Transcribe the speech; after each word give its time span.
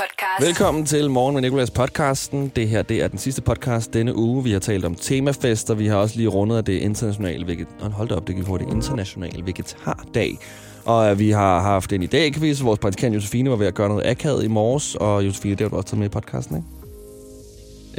podcast. 0.00 0.48
Velkommen 0.48 0.86
til 0.86 1.10
Morgen 1.10 1.34
med 1.34 1.42
Nicolas 1.42 1.70
podcasten. 1.70 2.52
Det 2.56 2.68
her 2.68 2.82
det 2.82 3.02
er 3.02 3.08
den 3.08 3.18
sidste 3.18 3.42
podcast 3.42 3.94
denne 3.94 4.16
uge. 4.16 4.44
Vi 4.44 4.52
har 4.52 4.58
talt 4.58 4.84
om 4.84 4.94
temafester. 4.94 5.74
Vi 5.74 5.86
har 5.86 5.96
også 5.96 6.16
lige 6.16 6.28
rundet 6.28 6.56
af 6.56 6.64
det 6.64 6.72
internationale 6.72 7.46
veget... 7.46 7.66
Hold 7.80 8.08
da 8.08 8.14
op, 8.14 8.26
det 8.26 8.36
gik 8.36 8.44
hurtigt. 8.44 8.70
Internationale 8.70 9.46
vegetardag. 9.46 10.38
Og 10.84 11.10
øh, 11.10 11.18
vi 11.18 11.30
har 11.30 11.60
haft 11.60 11.92
en 11.92 12.02
idé-quiz. 12.02 12.64
Vores 12.64 12.78
praktikant 12.78 13.14
Josefine 13.14 13.50
var 13.50 13.56
ved 13.56 13.66
at 13.66 13.74
gøre 13.74 13.88
noget 13.88 14.06
akavet 14.06 14.44
i 14.44 14.48
morges. 14.48 14.94
Og 14.94 15.26
Josefine, 15.26 15.54
det 15.54 15.60
har 15.60 15.68
du 15.68 15.76
også 15.76 15.88
taget 15.88 15.98
med 15.98 16.06
i 16.06 16.10
podcasten, 16.10 16.56
ikke? 16.56 16.68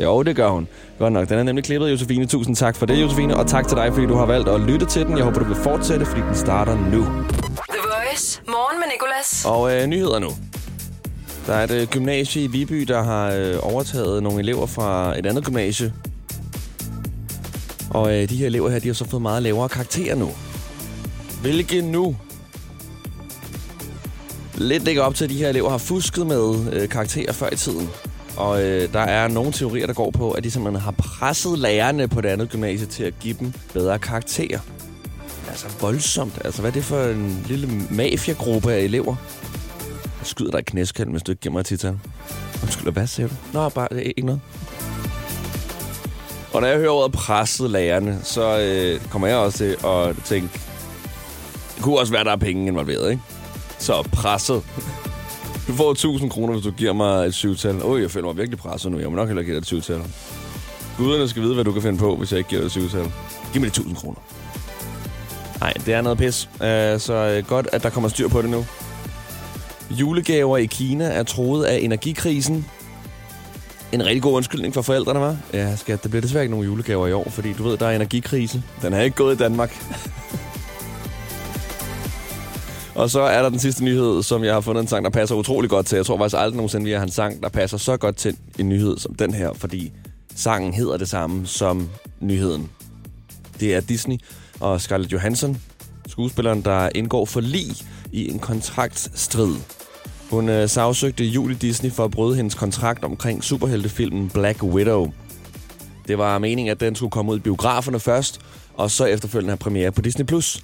Jo, 0.03 0.23
det 0.23 0.35
gør 0.35 0.49
hun. 0.49 0.67
Godt 0.99 1.13
nok. 1.13 1.29
Den 1.29 1.39
er 1.39 1.43
nemlig 1.43 1.63
klippet, 1.63 1.91
Josefine. 1.91 2.25
Tusind 2.25 2.55
tak 2.55 2.75
for 2.75 2.85
det, 2.85 3.01
Josefine. 3.01 3.37
Og 3.37 3.47
tak 3.47 3.67
til 3.67 3.77
dig, 3.77 3.93
fordi 3.93 4.05
du 4.05 4.15
har 4.15 4.25
valgt 4.25 4.49
at 4.49 4.61
lytte 4.61 4.85
til 4.85 5.05
den. 5.05 5.17
Jeg 5.17 5.25
håber, 5.25 5.39
du 5.39 5.45
vil 5.45 5.55
fortsætte, 5.55 6.05
fordi 6.05 6.21
den 6.21 6.35
starter 6.35 6.75
nu. 6.75 7.01
The 7.69 7.81
Voice. 7.83 8.41
Morgen 8.47 8.79
med 8.79 8.87
Nicolas. 8.93 9.45
Og 9.45 9.75
øh, 9.75 9.87
nyheder 9.87 10.19
nu. 10.19 10.29
Der 11.47 11.53
er 11.53 11.63
et 11.63 11.71
øh, 11.71 11.87
gymnasie 11.87 12.43
i 12.43 12.47
Viby, 12.47 12.81
der 12.81 13.03
har 13.03 13.31
øh, 13.31 13.55
overtaget 13.61 14.23
nogle 14.23 14.39
elever 14.39 14.65
fra 14.65 15.19
et 15.19 15.25
andet 15.25 15.45
gymnasie. 15.45 15.93
Og 17.89 18.13
øh, 18.13 18.29
de 18.29 18.35
her 18.35 18.45
elever 18.45 18.69
her, 18.69 18.79
de 18.79 18.87
har 18.87 18.93
så 18.93 19.05
fået 19.09 19.21
meget 19.21 19.43
lavere 19.43 19.69
karakterer 19.69 20.15
nu. 20.15 20.31
Hvilke 21.41 21.81
nu? 21.81 22.15
Lidt 24.55 24.83
ligger 24.83 25.01
op 25.01 25.15
til, 25.15 25.23
at 25.23 25.29
de 25.29 25.37
her 25.37 25.49
elever 25.49 25.69
har 25.69 25.77
fusket 25.77 26.27
med 26.27 26.73
øh, 26.73 26.89
karakterer 26.89 27.33
før 27.33 27.49
i 27.51 27.55
tiden. 27.55 27.89
Og 28.37 28.63
øh, 28.63 28.93
der 28.93 28.99
er 28.99 29.27
nogle 29.27 29.51
teorier, 29.51 29.87
der 29.87 29.93
går 29.93 30.11
på, 30.11 30.31
at 30.31 30.43
de 30.43 30.51
simpelthen 30.51 30.81
har 30.81 30.91
presset 30.91 31.59
lærerne 31.59 32.07
på 32.07 32.21
det 32.21 32.29
andet 32.29 32.49
gymnasie 32.49 32.85
til 32.85 33.03
at 33.03 33.13
give 33.19 33.35
dem 33.39 33.53
bedre 33.73 33.99
karakterer. 33.99 34.59
Altså 35.49 35.65
voldsomt. 35.81 36.41
Altså, 36.45 36.61
hvad 36.61 36.71
er 36.71 36.73
det 36.73 36.83
for 36.83 37.03
en 37.03 37.45
lille 37.47 37.67
mafiagruppe 37.89 38.73
af 38.73 38.79
elever? 38.79 39.15
Jeg 40.21 40.27
skyder 40.27 40.51
dig 40.51 40.59
i 40.59 40.63
knæskallen, 40.63 41.11
hvis 41.11 41.23
du 41.23 41.31
ikke 41.31 41.41
giver 41.41 41.53
mig 41.53 41.59
et 41.59 41.65
tital. 41.65 41.99
Undskyld, 42.63 42.91
hvad 42.91 43.07
siger 43.07 43.27
du? 43.27 43.33
Nå, 43.53 43.69
bare 43.69 43.87
det 43.91 43.97
er 43.97 44.01
ikke 44.17 44.25
noget. 44.25 44.41
Og 46.53 46.61
når 46.61 46.67
jeg 46.67 46.77
hører 46.77 46.89
ordet 46.89 47.11
presset 47.11 47.69
lærerne, 47.69 48.19
så 48.23 48.59
øh, 48.59 49.09
kommer 49.09 49.27
jeg 49.27 49.37
også 49.37 49.57
til 49.57 49.77
at 49.85 50.15
tænke, 50.25 50.49
det 51.75 51.83
kunne 51.83 51.99
også 51.99 52.13
være, 52.13 52.23
der 52.23 52.31
er 52.31 52.35
penge 52.35 52.67
involveret, 52.67 53.11
ikke? 53.11 53.23
Så 53.79 54.07
presset. 54.13 54.63
Du 55.67 55.73
får 55.73 55.91
1000 55.91 56.29
kroner, 56.29 56.53
hvis 56.53 56.63
du 56.65 56.71
giver 56.71 56.93
mig 56.93 57.25
et 57.27 57.33
syvtal. 57.33 57.83
Åh, 57.83 58.01
jeg 58.01 58.11
føler 58.11 58.27
mig 58.27 58.37
virkelig 58.37 58.59
presset 58.59 58.91
nu. 58.91 58.99
Jeg 58.99 59.09
må 59.09 59.15
nok 59.15 59.27
heller 59.27 59.43
give 59.43 59.55
dig 59.55 59.59
et 59.59 59.65
syvtal. 59.65 60.01
Guderne 60.97 61.29
skal 61.29 61.41
vide, 61.41 61.53
hvad 61.53 61.63
du 61.63 61.71
kan 61.71 61.81
finde 61.81 61.97
på, 61.97 62.15
hvis 62.15 62.31
jeg 62.31 62.37
ikke 62.37 62.49
giver 62.49 62.61
dig 62.61 62.65
et 62.65 62.71
syvtal. 62.71 63.11
Giv 63.53 63.61
mig 63.61 63.75
de 63.75 63.81
1000 63.81 63.95
kroner. 63.95 64.19
Nej, 65.59 65.73
det 65.85 65.93
er 65.93 66.01
noget 66.01 66.17
pis. 66.17 66.49
Uh, 66.53 66.59
så 67.01 67.37
uh, 67.39 67.49
godt, 67.49 67.67
at 67.71 67.83
der 67.83 67.89
kommer 67.89 68.09
styr 68.09 68.27
på 68.27 68.41
det 68.41 68.49
nu. 68.49 68.65
Julegaver 69.99 70.57
i 70.57 70.65
Kina 70.65 71.05
er 71.05 71.23
troet 71.23 71.65
af 71.65 71.79
energikrisen. 71.81 72.65
En 73.91 74.05
rigtig 74.05 74.21
god 74.21 74.33
undskyldning 74.33 74.73
for 74.73 74.81
forældrene, 74.81 75.19
var. 75.19 75.37
Ja, 75.53 75.75
skat, 75.75 76.03
der 76.03 76.09
bliver 76.09 76.21
desværre 76.21 76.43
ikke 76.43 76.51
nogen 76.51 76.65
julegaver 76.65 77.07
i 77.07 77.13
år, 77.13 77.29
fordi 77.29 77.53
du 77.53 77.63
ved, 77.63 77.77
der 77.77 77.87
er 77.87 77.95
energikrise. 77.95 78.63
Den 78.81 78.93
er 78.93 79.01
ikke 79.01 79.15
gået 79.15 79.35
i 79.35 79.37
Danmark. 79.37 79.75
Og 82.95 83.09
så 83.09 83.21
er 83.21 83.41
der 83.41 83.49
den 83.49 83.59
sidste 83.59 83.83
nyhed, 83.83 84.23
som 84.23 84.43
jeg 84.43 84.53
har 84.53 84.61
fundet 84.61 84.81
en 84.81 84.87
sang, 84.87 85.05
der 85.05 85.11
passer 85.11 85.35
utrolig 85.35 85.69
godt 85.69 85.85
til. 85.85 85.95
Jeg 85.95 86.05
tror 86.05 86.17
faktisk 86.17 86.35
aldrig 86.39 86.55
nogensinde, 86.55 86.85
vi 86.85 86.91
har 86.91 87.03
en 87.03 87.11
sang, 87.11 87.43
der 87.43 87.49
passer 87.49 87.77
så 87.77 87.97
godt 87.97 88.15
til 88.15 88.37
en 88.59 88.69
nyhed 88.69 88.97
som 88.97 89.15
den 89.15 89.33
her, 89.33 89.53
fordi 89.53 89.91
sangen 90.35 90.73
hedder 90.73 90.97
det 90.97 91.09
samme 91.09 91.47
som 91.47 91.89
nyheden. 92.19 92.69
Det 93.59 93.75
er 93.75 93.79
Disney 93.79 94.17
og 94.59 94.81
Scarlett 94.81 95.13
Johansson, 95.13 95.61
skuespilleren, 96.07 96.61
der 96.61 96.89
indgår 96.95 97.25
for 97.25 97.41
lig 97.41 97.67
i 98.11 98.31
en 98.31 98.39
kontraktstrid. 98.39 99.55
Hun 100.31 100.49
øh, 100.49 100.69
sagsøgte 100.69 101.25
Julie 101.25 101.57
Disney 101.57 101.91
for 101.91 102.05
at 102.05 102.11
bryde 102.11 102.35
hendes 102.35 102.55
kontrakt 102.55 103.03
omkring 103.03 103.43
superheltefilmen 103.43 104.29
Black 104.29 104.63
Widow. 104.63 105.11
Det 106.07 106.17
var 106.17 106.39
meningen, 106.39 106.71
at 106.71 106.79
den 106.79 106.95
skulle 106.95 107.11
komme 107.11 107.31
ud 107.31 107.37
i 107.37 107.41
biograferne 107.41 107.99
først, 107.99 108.41
og 108.73 108.91
så 108.91 109.05
efterfølgende 109.05 109.51
have 109.51 109.57
premiere 109.57 109.91
på 109.91 110.01
Disney+. 110.01 110.25
Plus. 110.25 110.63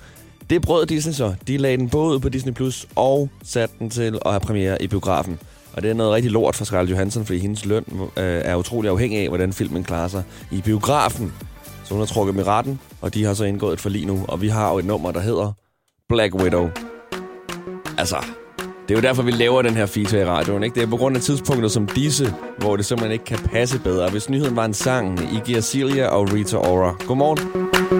Det 0.50 0.62
brød 0.62 0.86
Disney 0.86 1.14
så. 1.14 1.36
De 1.48 1.58
lagde 1.58 1.78
den 1.78 1.90
både 1.90 2.16
ud 2.16 2.20
på 2.20 2.30
Disney 2.30 2.54
Plus 2.54 2.88
og 2.96 3.30
satte 3.44 3.76
den 3.80 3.90
til 3.90 4.20
at 4.26 4.32
have 4.32 4.40
premiere 4.40 4.82
i 4.82 4.88
biografen. 4.88 5.40
Og 5.74 5.84
det 5.84 5.90
er 5.90 5.94
noget 5.94 6.14
rigtig 6.14 6.32
lort 6.32 6.56
for 6.56 6.66
Scarlett 6.66 6.92
Johansson, 6.92 7.26
fordi 7.26 7.40
hendes 7.40 7.66
løn 7.66 7.86
øh, 8.00 8.42
er 8.46 8.56
utrolig 8.56 8.92
afhængig 8.92 9.20
af, 9.20 9.28
hvordan 9.28 9.54
filmen 9.54 9.84
klarer 9.84 10.08
sig 10.08 10.24
i 10.52 10.62
biografen. 10.62 11.34
Så 11.84 11.94
hun 11.94 12.00
har 12.02 12.06
trukket 12.06 12.36
med 12.36 12.48
retten, 12.48 12.80
og 13.02 13.14
de 13.14 13.24
har 13.24 13.34
så 13.34 13.44
indgået 13.44 13.74
et 13.74 13.80
forlig 13.80 14.06
nu. 14.06 14.26
Og 14.28 14.42
vi 14.42 14.48
har 14.48 14.72
jo 14.72 14.78
et 14.80 14.86
nummer, 14.86 15.12
der 15.12 15.20
hedder 15.20 15.52
Black 16.10 16.36
Widow. 16.36 16.70
Altså, 17.98 18.18
det 18.88 18.94
er 18.94 18.98
jo 18.98 19.02
derfor, 19.02 19.24
vi 19.24 19.32
laver 19.32 19.62
den 19.62 19.74
her 19.74 19.86
feature 19.86 20.22
i 20.22 20.26
radioen. 20.26 20.64
Ikke? 20.64 20.76
Det 20.76 20.84
er 20.84 20.88
på 20.88 20.98
grund 20.98 21.16
af 21.16 21.22
tidspunkter 21.22 21.70
som 21.70 21.88
disse, 21.88 22.34
hvor 22.58 22.76
det 22.76 22.86
simpelthen 22.86 23.12
ikke 23.12 23.26
kan 23.26 23.38
passe 23.38 23.80
bedre. 23.80 24.10
Hvis 24.10 24.30
nyheden 24.30 24.56
var 24.56 24.66
en 24.66 24.74
sang, 24.74 25.20
Iggy 25.34 25.58
Azalea 25.58 26.08
og 26.08 26.34
Rita 26.34 26.58
Ora. 26.58 26.96
Godmorgen. 27.08 27.97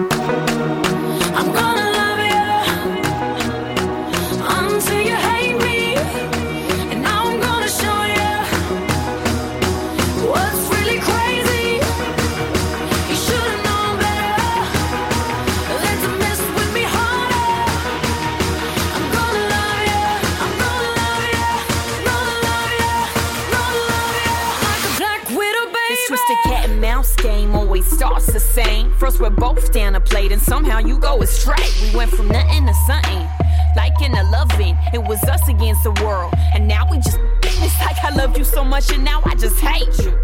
Plate 30.28 30.32
and 30.32 30.42
somehow 30.42 30.78
you 30.78 30.98
go 30.98 31.22
astray. 31.22 31.68
We 31.82 31.96
went 31.96 32.10
from 32.10 32.28
nothing 32.28 32.66
to 32.66 32.74
something, 32.86 33.26
like 33.76 34.00
in 34.02 34.12
loving. 34.12 34.76
It 34.92 35.02
was 35.02 35.22
us 35.24 35.48
against 35.48 35.82
the 35.84 35.92
world, 36.04 36.34
and 36.54 36.66
now 36.66 36.86
we 36.90 36.98
just. 36.98 37.18
It's 37.60 37.80
like 37.80 37.96
I 38.04 38.10
loved 38.14 38.38
you 38.38 38.44
so 38.44 38.62
much 38.62 38.92
and 38.92 39.04
now 39.04 39.20
I 39.24 39.34
just 39.34 39.58
hate 39.58 39.98
you. 39.98 40.16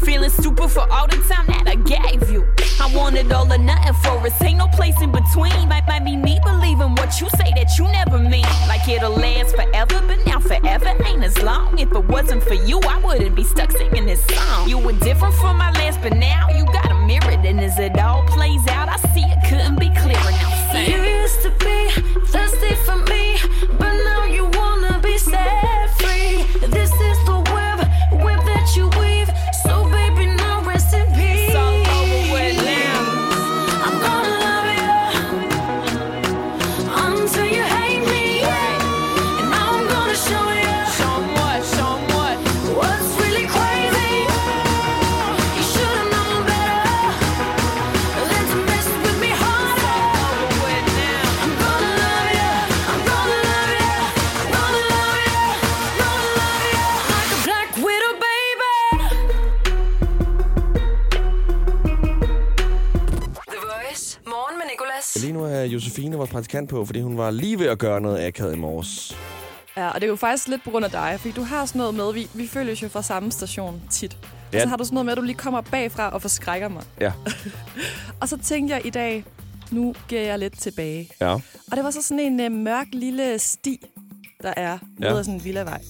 Feeling 0.00 0.30
stupid 0.30 0.70
for 0.70 0.90
all 0.90 1.06
the 1.06 1.16
time 1.28 1.46
that 1.48 1.64
I 1.66 1.74
gave 1.74 2.30
you. 2.30 2.46
I 2.80 2.90
wanted 2.94 3.30
all 3.30 3.52
or 3.52 3.58
nothing 3.58 3.92
for 4.02 4.16
us. 4.26 4.42
Ain't 4.42 4.56
no 4.56 4.68
place 4.68 4.98
in 5.02 5.12
between. 5.12 5.68
Might, 5.68 5.86
might 5.86 6.04
be 6.04 6.16
me 6.16 6.40
believing 6.44 6.94
what 6.94 7.20
you 7.20 7.28
say 7.30 7.52
that 7.56 7.76
you 7.76 7.84
never 7.84 8.18
mean. 8.18 8.46
Like 8.68 8.88
it'll 8.88 9.10
last 9.10 9.54
forever, 9.54 10.00
but 10.06 10.18
now 10.26 10.40
forever 10.40 10.96
ain't 11.04 11.22
as 11.22 11.36
long. 11.42 11.78
If 11.78 11.92
it 11.92 12.04
wasn't 12.06 12.42
for 12.42 12.54
you, 12.54 12.80
I 12.80 12.98
wouldn't 13.00 13.34
be 13.34 13.44
stuck 13.44 13.70
singing 13.72 14.06
this 14.06 14.24
song. 14.24 14.68
You 14.68 14.78
were 14.78 14.92
different 14.92 15.34
from 15.34 15.58
my 15.58 15.70
last, 15.72 16.00
but 16.00 16.14
now 16.14 16.48
you 16.56 16.64
got 16.66 16.90
a 16.90 16.94
mirror. 17.06 17.36
And 17.48 17.60
as 17.60 17.78
it 17.78 17.98
all 17.98 18.24
plays 18.28 18.66
out, 18.68 18.77
vores 66.28 66.32
praktikant 66.32 66.70
på, 66.70 66.84
fordi 66.84 67.00
hun 67.00 67.16
var 67.18 67.30
lige 67.30 67.58
ved 67.58 67.66
at 67.66 67.78
gøre 67.78 68.00
noget 68.00 68.26
akavet 68.26 68.54
i 68.54 68.58
morges. 68.58 69.16
Ja, 69.76 69.88
og 69.88 69.94
det 69.94 70.02
er 70.06 70.08
jo 70.10 70.16
faktisk 70.16 70.48
lidt 70.48 70.64
på 70.64 70.70
grund 70.70 70.84
af 70.84 70.90
dig, 70.90 71.16
fordi 71.20 71.32
du 71.32 71.42
har 71.42 71.66
sådan 71.66 71.78
noget 71.78 71.94
med, 71.94 72.12
vi, 72.12 72.28
vi 72.34 72.46
følges 72.46 72.82
jo 72.82 72.88
fra 72.88 73.02
samme 73.02 73.32
station 73.32 73.82
tit. 73.90 74.16
Ja. 74.52 74.58
Og 74.58 74.62
så 74.62 74.68
har 74.68 74.76
du 74.76 74.84
sådan 74.84 74.94
noget 74.94 75.04
med, 75.04 75.12
at 75.12 75.16
du 75.16 75.22
lige 75.22 75.36
kommer 75.36 75.60
bagfra 75.60 76.10
og 76.10 76.22
forskrækker 76.22 76.68
mig. 76.68 76.82
Ja. 77.00 77.12
Og 78.20 78.28
så 78.28 78.38
tænkte 78.38 78.74
jeg 78.74 78.86
i 78.86 78.90
dag, 78.90 79.24
nu 79.70 79.94
giver 80.08 80.22
jeg 80.22 80.38
lidt 80.38 80.60
tilbage. 80.60 81.10
Ja. 81.20 81.32
Og 81.32 81.76
det 81.76 81.84
var 81.84 81.90
så 81.90 82.02
sådan 82.02 82.20
en 82.20 82.40
øh, 82.40 82.52
mørk 82.52 82.86
lille 82.92 83.38
sti, 83.38 83.86
der 84.42 84.54
er 84.56 84.78
Ja. 85.00 85.14
ad 85.18 85.24
sådan 85.24 85.34
en 85.34 85.44
villavej. 85.44 85.80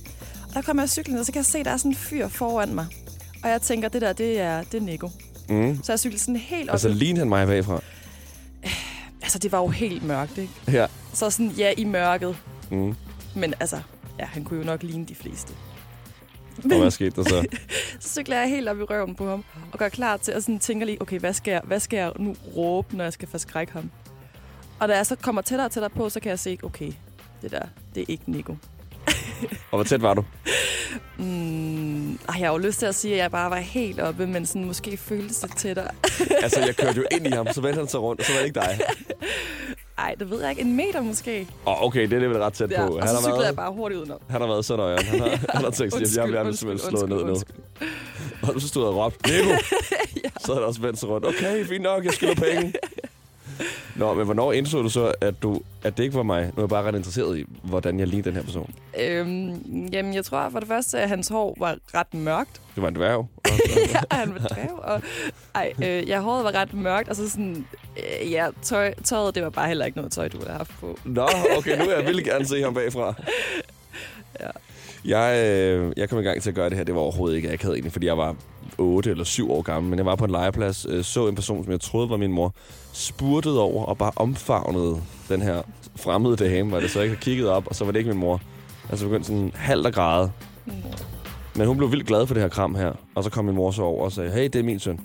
Og 0.49 0.55
der 0.55 0.62
kommer 0.62 0.82
jeg 0.82 0.91
cyklen, 0.91 1.19
og 1.19 1.26
så 1.26 1.32
kan 1.32 1.38
jeg 1.38 1.46
se, 1.46 1.58
at 1.58 1.64
der 1.64 1.70
er 1.70 1.76
sådan 1.76 1.91
en 1.91 1.96
fyr 1.96 2.29
foran 2.29 2.75
mig. 2.75 2.87
Og 3.44 3.50
jeg 3.50 3.62
tænker, 3.62 3.88
det 3.88 4.02
der, 4.02 4.12
det 4.12 4.41
er, 4.41 4.62
det 4.62 4.75
er 4.75 4.81
Nico. 4.84 5.11
Mm. 5.49 5.81
Så 5.82 5.93
jeg 5.93 5.99
cykler 5.99 6.19
sådan 6.19 6.37
helt 6.37 6.69
op. 6.70 6.75
Altså, 6.75 6.88
lignede 6.88 7.19
han 7.20 7.29
mig 7.29 7.46
bagfra. 7.46 7.81
Altså, 9.23 9.38
det 9.38 9.53
var 9.53 9.59
jo 9.59 9.69
helt 9.69 10.03
mørkt, 10.03 10.38
ikke? 10.38 10.53
Ja. 10.73 10.87
Så 11.12 11.31
sådan, 11.31 11.50
ja, 11.50 11.73
i 11.76 11.85
mørket. 11.85 12.37
Mm. 12.70 12.94
Men 13.35 13.55
altså, 13.61 13.81
ja, 14.19 14.25
han 14.25 14.44
kunne 14.44 14.59
jo 14.59 14.65
nok 14.65 14.82
ligne 14.82 15.05
de 15.05 15.15
fleste. 15.15 15.53
Og 16.65 16.79
hvad 16.79 16.91
skete 16.91 17.11
der 17.11 17.23
så? 17.23 17.47
Så 18.00 18.09
cykler 18.09 18.38
jeg 18.38 18.49
helt 18.49 18.69
op 18.69 18.79
i 18.79 18.82
røven 18.82 19.15
på 19.15 19.29
ham, 19.31 19.44
og 19.73 19.79
gør 19.79 19.88
klar 19.88 20.17
til 20.17 20.32
at 20.32 20.43
sådan 20.43 20.59
tænker 20.59 20.87
lige, 20.87 21.03
okay, 21.03 21.19
hvad 21.20 21.32
skal, 21.32 21.53
jeg, 21.53 21.61
hvad 21.65 21.81
skal 21.81 21.97
jeg 21.97 22.12
nu 22.19 22.37
råbe, 22.56 22.97
når 22.97 23.05
jeg 23.05 23.12
skal 23.12 23.29
forskrække 23.29 23.73
ham? 23.73 23.91
Og 24.79 24.88
da 24.88 24.97
jeg 24.97 25.06
så 25.06 25.17
kommer 25.17 25.43
tættere 25.43 25.67
og 25.67 25.73
tættere 25.73 25.91
på, 25.91 26.09
så 26.09 26.20
kan 26.20 26.31
jeg 26.31 26.38
se, 26.38 26.59
okay, 26.62 26.93
det 27.43 27.50
der, 27.50 27.62
det 27.94 28.00
er 28.00 28.05
ikke 28.09 28.23
Nico. 28.26 28.56
Og 29.70 29.76
hvor 29.76 29.82
tæt 29.85 30.03
var 30.03 30.15
du? 30.15 30.25
Mm, 31.19 32.12
ej, 32.12 32.19
jeg 32.29 32.35
har 32.35 32.53
jo 32.53 32.59
lyst 32.59 32.79
til 32.79 32.87
at 32.87 32.94
sige, 32.94 33.15
at 33.15 33.20
jeg 33.20 33.31
bare 33.31 33.50
var 33.50 33.56
helt 33.56 34.00
oppe, 34.00 34.26
men 34.26 34.47
sådan 34.47 34.65
måske 34.65 34.97
føltes 34.97 35.38
det 35.38 35.56
tættere. 35.56 35.88
Altså, 36.43 36.61
jeg 36.61 36.76
kørte 36.76 36.97
jo 36.97 37.05
ind 37.11 37.26
i 37.26 37.31
ham, 37.31 37.47
så 37.53 37.61
vendte 37.61 37.79
han 37.79 37.88
sig 37.88 38.00
rundt, 38.00 38.20
og 38.20 38.26
så 38.26 38.32
var 38.32 38.38
det 38.38 38.47
ikke 38.47 38.61
dig. 38.61 38.81
Ej, 39.99 40.15
det 40.19 40.31
ved 40.31 40.41
jeg 40.41 40.50
ikke. 40.50 40.62
En 40.62 40.76
meter 40.76 41.00
måske. 41.00 41.41
Åh, 41.67 41.73
oh, 41.73 41.82
okay, 41.87 42.03
det 42.03 42.12
er 42.12 42.19
det 42.19 42.31
vel 42.31 42.38
ret 42.38 42.53
tæt 42.53 42.70
Ja, 42.70 42.87
på. 42.87 42.93
og 42.94 43.00
Han 43.00 43.09
så 43.09 43.15
har 43.15 43.20
cyklede 43.20 43.37
været, 43.38 43.47
jeg 43.47 43.56
bare 43.56 43.73
hurtigt 43.73 43.99
udenom. 44.00 44.19
han 44.31 44.41
har 44.41 44.49
været 44.49 44.65
så 44.65 44.76
nøjeren. 44.76 45.05
Han 45.11 45.20
har, 45.20 45.29
han 45.55 45.65
har 45.65 45.70
tænkt, 45.70 45.94
at 45.94 46.17
jeg 46.17 46.26
bliver 46.26 46.53
simpelthen 46.53 46.91
slået 46.91 47.09
ned 47.09 47.25
nu. 47.25 47.37
Og 48.43 48.55
du 48.55 48.61
stod 48.61 48.85
og 48.85 48.97
råbte, 48.97 49.31
Nico! 49.31 49.49
Så 50.41 50.47
havde 50.47 50.59
han 50.59 50.65
også 50.65 50.81
vendt 50.81 50.99
sig 50.99 51.09
rundt. 51.09 51.26
Okay, 51.26 51.67
fint 51.67 51.82
nok, 51.82 52.05
jeg 52.05 52.12
skylder 52.12 52.35
penge. 52.35 52.73
Nå, 53.98 54.14
men 54.14 54.24
hvornår 54.24 54.52
indså 54.52 54.82
du 54.82 54.88
så, 54.88 55.14
at, 55.20 55.42
du, 55.42 55.60
at 55.82 55.96
det 55.96 56.02
ikke 56.04 56.16
var 56.16 56.22
mig? 56.22 56.42
Nu 56.42 56.52
er 56.56 56.62
jeg 56.62 56.68
bare 56.68 56.82
ret 56.82 56.94
interesseret 56.94 57.38
i, 57.38 57.44
hvordan 57.62 57.98
jeg 57.98 58.06
lignede 58.08 58.28
den 58.28 58.36
her 58.36 58.42
person. 58.42 58.74
Øhm, 59.00 59.86
jamen, 59.86 60.14
jeg 60.14 60.24
tror 60.24 60.48
for 60.50 60.58
det 60.58 60.68
første, 60.68 60.98
at 60.98 61.08
hans 61.08 61.28
hår 61.28 61.56
var 61.60 61.76
ret 61.94 62.14
mørkt. 62.14 62.60
Det 62.74 62.82
var 62.82 62.88
en 62.88 62.94
dværg. 62.94 63.28
ja, 63.94 64.00
han 64.10 64.34
var 64.34 64.38
dværg. 64.38 64.78
Og, 64.78 65.02
ej, 65.54 65.72
øh, 65.84 66.08
ja, 66.08 66.20
håret 66.20 66.44
var 66.44 66.54
ret 66.54 66.74
mørkt, 66.74 67.08
og 67.08 67.16
så 67.16 67.30
sådan, 67.30 67.66
øh, 67.96 68.32
ja, 68.32 68.48
tøj, 68.62 68.94
tøjet, 69.04 69.34
det 69.34 69.42
var 69.42 69.50
bare 69.50 69.68
heller 69.68 69.84
ikke 69.84 69.98
noget 69.98 70.12
tøj, 70.12 70.28
du 70.28 70.38
havde 70.38 70.52
haft 70.52 70.72
på. 70.80 70.98
Nå, 71.04 71.28
okay, 71.56 71.78
nu 71.78 71.84
vil 71.84 71.92
jeg 71.92 72.04
virkelig 72.04 72.24
gerne 72.24 72.46
se 72.46 72.62
ham 72.62 72.74
bagfra. 72.74 73.14
Ja. 74.40 74.50
Jeg, 75.04 75.46
øh, 75.46 75.92
jeg 75.96 76.08
kom 76.08 76.18
i 76.18 76.22
gang 76.22 76.42
til 76.42 76.50
at 76.50 76.54
gøre 76.54 76.68
det 76.68 76.76
her. 76.76 76.84
Det 76.84 76.94
var 76.94 77.00
overhovedet 77.00 77.36
ikke 77.36 77.52
akavet 77.52 77.74
egentlig, 77.74 77.92
fordi 77.92 78.06
jeg 78.06 78.18
var 78.18 78.36
8 78.78 79.10
eller 79.10 79.25
7 79.25 79.52
år 79.52 79.62
gammel. 79.62 79.90
Men 79.90 79.98
jeg 79.98 80.06
var 80.06 80.16
på 80.16 80.25
en 80.25 80.30
legeplads, 80.30 80.86
øh, 80.88 81.04
så 81.04 81.28
en 81.28 81.34
person, 81.34 81.64
som 81.64 81.72
jeg 81.72 81.80
troede 81.80 82.10
var 82.10 82.16
min 82.16 82.32
mor, 82.32 82.54
spurtede 82.92 83.60
over 83.60 83.84
og 83.84 83.98
bare 83.98 84.12
omfavnede 84.16 85.00
den 85.28 85.42
her 85.42 85.62
fremmede 85.96 86.36
dame, 86.36 86.70
var 86.70 86.80
det 86.80 86.90
så 86.90 87.00
ikke 87.00 87.14
har 87.14 87.20
kigget 87.20 87.48
op, 87.48 87.66
og 87.66 87.75
så 87.75 87.84
var 87.84 87.92
det 87.92 87.98
ikke 87.98 88.10
min 88.10 88.20
mor. 88.20 88.40
Altså 88.90 89.06
begyndte 89.06 89.26
sådan 89.26 89.52
halvt 89.54 89.86
at 89.86 89.94
græde. 89.94 90.32
Men 91.54 91.66
hun 91.66 91.76
blev 91.76 91.90
vildt 91.90 92.06
glad 92.06 92.26
for 92.26 92.34
det 92.34 92.42
her 92.42 92.48
kram 92.48 92.75
her. 92.75 92.92
Og 93.14 93.25
så 93.25 93.30
kom 93.30 93.44
min 93.44 93.54
mor 93.54 93.70
så 93.70 93.82
over 93.82 94.04
og 94.04 94.12
sagde, 94.12 94.30
hey, 94.30 94.44
det 94.44 94.56
er 94.56 94.62
min 94.62 94.81
søn. 94.81 94.96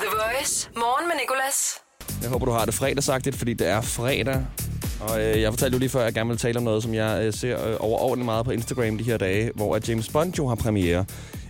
The 0.00 0.08
Voice. 0.10 0.70
Morgen 0.76 1.08
med 1.08 1.16
Nicolas. 1.20 1.74
Jeg 2.22 2.30
håber, 2.30 2.46
du 2.46 2.52
har 2.52 2.64
det 2.64 2.74
fredagsagtigt, 2.74 3.36
fordi 3.36 3.54
det 3.54 3.68
er 3.68 3.80
fredag. 3.80 4.46
Og 5.00 5.20
øh, 5.22 5.40
jeg 5.40 5.52
fortalte 5.52 5.74
jo 5.74 5.78
lige 5.78 5.88
før, 5.88 6.00
at 6.00 6.04
jeg 6.04 6.14
gerne 6.14 6.28
vil 6.28 6.38
tale 6.38 6.58
om 6.58 6.62
noget, 6.62 6.82
som 6.82 6.94
jeg 6.94 7.24
øh, 7.24 7.32
ser 7.32 7.68
øh, 7.68 7.76
overordentligt 7.80 8.24
meget 8.24 8.44
på 8.44 8.50
Instagram 8.50 8.98
de 8.98 9.04
her 9.04 9.16
dage, 9.16 9.50
hvor 9.54 9.76
at 9.76 9.88
James 9.88 10.08
Bond 10.08 10.34
jo 10.38 10.48
har 10.48 10.54
premiere. 10.54 11.04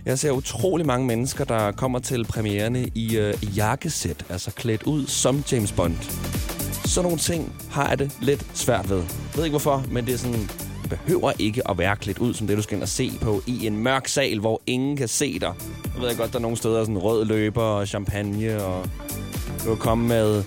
Jeg 0.05 0.19
ser 0.19 0.31
utrolig 0.31 0.85
mange 0.85 1.07
mennesker, 1.07 1.43
der 1.43 1.71
kommer 1.71 1.99
til 1.99 2.25
premiererne 2.25 2.87
i 2.95 3.17
øh, 3.17 3.57
jakkesæt, 3.57 4.25
altså 4.29 4.51
klædt 4.51 4.83
ud 4.83 5.07
som 5.07 5.43
James 5.51 5.71
Bond. 5.71 5.95
Sådan 6.85 7.03
nogle 7.03 7.17
ting 7.17 7.55
har 7.71 7.89
jeg 7.89 7.99
det 7.99 8.11
lidt 8.21 8.45
svært 8.53 8.89
ved. 8.89 8.97
Jeg 8.97 9.05
ved 9.35 9.43
ikke 9.43 9.53
hvorfor, 9.53 9.83
men 9.91 10.05
det 10.05 10.13
er 10.13 10.17
sådan, 10.17 10.49
behøver 10.89 11.31
ikke 11.39 11.69
at 11.69 11.77
være 11.77 11.95
klædt 11.95 12.19
ud 12.19 12.33
som 12.33 12.47
det, 12.47 12.57
du 12.57 12.61
skal 12.61 12.75
ind 12.75 12.83
og 12.83 12.89
se 12.89 13.11
på 13.21 13.41
i 13.47 13.67
en 13.67 13.77
mørk 13.77 14.07
sal, 14.07 14.39
hvor 14.39 14.61
ingen 14.67 14.97
kan 14.97 15.07
se 15.07 15.39
dig. 15.39 15.53
Jeg 15.93 16.01
ved 16.01 16.17
godt, 16.17 16.31
der 16.31 16.37
er 16.37 16.41
nogle 16.41 16.57
steder 16.57 16.83
sådan 16.83 16.97
rød 16.97 17.25
løber 17.25 17.61
og 17.61 17.87
champagne, 17.87 18.63
og 18.63 18.85
du 19.59 19.65
kan 19.65 19.77
komme 19.77 20.07
med 20.07 20.43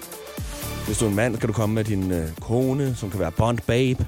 hvis 0.86 0.98
du 0.98 1.04
er 1.04 1.08
en 1.08 1.16
mand, 1.16 1.36
kan 1.36 1.46
du 1.46 1.52
komme 1.52 1.74
med 1.74 1.84
din 1.84 2.12
øh, 2.12 2.28
kone, 2.40 2.94
som 2.94 3.10
kan 3.10 3.20
være 3.20 3.30
Bond 3.32 3.58
Babe. 3.66 4.06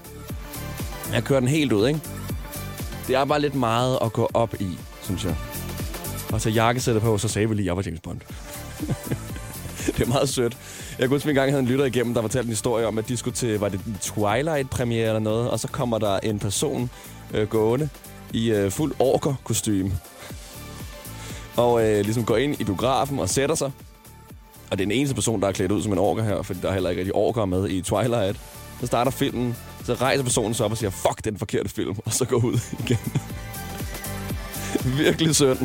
Jeg 1.13 1.25
kører 1.25 1.41
den 1.41 1.49
helt 1.49 1.73
ud, 1.73 1.89
ikke? 1.89 2.01
Det 3.07 3.17
er 3.17 3.25
bare 3.25 3.41
lidt 3.41 3.55
meget 3.55 3.99
at 4.03 4.13
gå 4.13 4.31
op 4.35 4.55
i, 4.61 4.79
synes 5.05 5.25
jeg. 5.25 5.37
Og 6.33 6.41
så 6.41 6.51
jakkesættet 6.51 7.03
på, 7.03 7.19
så 7.19 7.29
sagde 7.29 7.49
vi 7.49 7.55
lige, 7.55 7.65
at 7.65 7.67
jeg 7.67 7.77
var 7.77 7.83
James 7.87 8.01
Bond. 8.01 8.21
det 9.97 10.01
er 10.03 10.07
meget 10.07 10.29
sødt. 10.29 10.57
Jeg 10.99 11.09
kunne 11.09 11.15
huske, 11.17 11.25
at 11.25 11.27
vi 11.27 11.31
engang 11.31 11.51
havde 11.51 11.63
en 11.63 11.69
lytter 11.69 11.85
igennem, 11.85 12.15
der 12.15 12.23
fortalte 12.23 12.47
en 12.47 12.53
historie 12.53 12.87
om, 12.87 12.99
at 12.99 13.09
de 13.09 13.17
skulle 13.17 13.35
til, 13.35 13.59
var 13.59 13.69
det 13.69 13.81
Twilight-premiere 14.01 15.07
eller 15.07 15.19
noget, 15.19 15.51
og 15.51 15.61
så 15.61 15.69
kommer 15.69 15.99
der 15.99 16.19
en 16.19 16.39
person 16.39 16.91
øh, 17.35 17.49
gående 17.49 17.89
i 18.33 18.51
øh, 18.51 18.71
fuld 18.71 18.95
orker-kostyme. 18.99 19.93
Og 21.57 21.89
øh, 21.89 22.05
ligesom 22.05 22.25
går 22.25 22.37
ind 22.37 22.61
i 22.61 22.65
biografen 22.65 23.19
og 23.19 23.29
sætter 23.29 23.55
sig. 23.55 23.73
Og 24.71 24.79
det 24.79 24.85
er 24.85 24.89
den 24.89 24.91
eneste 24.91 25.15
person, 25.15 25.41
der 25.41 25.49
er 25.49 25.53
klædt 25.53 25.73
ud 25.73 25.83
som 25.83 25.93
en 25.93 25.99
orker 25.99 26.23
her, 26.23 26.43
fordi 26.43 26.61
der 26.63 26.69
er 26.69 26.73
heller 26.73 26.91
ikke 26.91 27.01
rigtig 27.01 27.15
orker 27.15 27.45
med 27.45 27.69
i 27.69 27.83
Twilight. 27.83 28.41
Så 28.81 28.87
starter 28.87 29.11
filmen, 29.11 29.57
så 29.85 29.95
rejser 29.95 30.23
personen 30.23 30.55
sig 30.55 30.67
op 30.67 30.73
og 30.73 30.79
siger, 30.79 30.91
fuck, 30.91 31.25
den 31.25 31.39
forkerte 31.39 31.69
film, 31.69 31.97
og 32.05 32.13
så 32.13 32.25
går 32.25 32.37
ud 32.37 32.59
igen. 32.85 32.99
Virkelig 35.05 35.35
synd. 35.35 35.59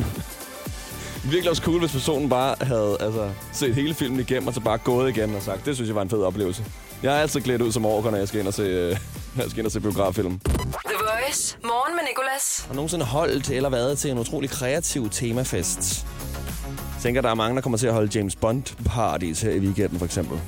Virkelig 1.24 1.50
også 1.50 1.62
cool, 1.62 1.78
hvis 1.78 1.92
personen 1.92 2.28
bare 2.28 2.54
havde 2.60 2.96
altså, 3.00 3.30
set 3.52 3.74
hele 3.74 3.94
filmen 3.94 4.20
igennem, 4.20 4.48
og 4.48 4.54
så 4.54 4.60
bare 4.60 4.78
gået 4.78 5.16
igen 5.16 5.34
og 5.34 5.42
sagt, 5.42 5.66
det 5.66 5.74
synes 5.74 5.88
jeg 5.88 5.94
var 5.96 6.02
en 6.02 6.10
fed 6.10 6.22
oplevelse. 6.22 6.64
Jeg 7.02 7.16
er 7.16 7.20
altid 7.20 7.40
klædt 7.40 7.62
ud 7.62 7.72
som 7.72 7.86
orker, 7.86 8.10
når 8.10 8.18
jeg 8.18 8.28
skal 8.28 8.40
ind 8.40 8.48
og 8.48 8.54
se, 8.54 8.62
øh, 8.62 8.90
jeg 9.36 9.44
skal 9.48 9.58
ind 9.58 9.66
og 9.66 9.72
se 9.72 9.80
biograffilm. 9.80 10.38
The 10.38 10.96
Voice. 11.10 11.58
Morgen 11.64 11.96
med 11.96 12.04
Nicolas. 12.10 12.64
Har 12.66 12.74
nogensinde 12.74 13.04
holdt 13.04 13.50
eller 13.50 13.70
været 13.70 13.98
til 13.98 14.10
en 14.10 14.18
utrolig 14.18 14.50
kreativ 14.50 15.10
temafest? 15.10 16.06
Jeg 16.94 17.02
tænker, 17.02 17.20
der 17.22 17.30
er 17.30 17.34
mange, 17.34 17.56
der 17.56 17.62
kommer 17.62 17.78
til 17.78 17.86
at 17.86 17.94
holde 17.94 18.10
James 18.18 18.36
Bond-parties 18.36 19.42
her 19.46 19.50
i 19.50 19.58
weekenden, 19.58 19.98
for 19.98 20.06
eksempel. 20.06 20.40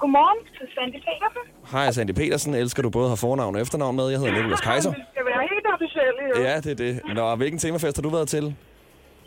Godmorgen 0.00 0.40
til 0.58 0.66
Sandy 0.74 0.98
Petersen. 1.06 1.44
Hej, 1.72 1.86
Sandy 1.96 2.14
Petersen. 2.20 2.54
Elsker 2.54 2.82
du 2.86 2.90
både 2.90 3.08
have 3.12 3.16
fornavn 3.26 3.54
og 3.56 3.60
efternavn 3.64 3.96
med? 3.96 4.06
Jeg 4.12 4.18
hedder 4.20 4.34
Nicolas 4.38 4.60
Kaiser. 4.68 4.92
Det 4.92 5.04
skal 5.14 5.24
være 5.32 5.42
helt 5.52 5.66
officielt, 5.74 6.15
jo. 6.30 6.34
Ja, 6.48 6.54
det 6.64 6.70
er 6.76 6.78
det. 6.84 6.92
Nå, 7.18 7.24
hvilken 7.40 7.58
temafest 7.64 7.96
har 7.98 8.02
du 8.06 8.12
været 8.18 8.28
til? 8.36 8.44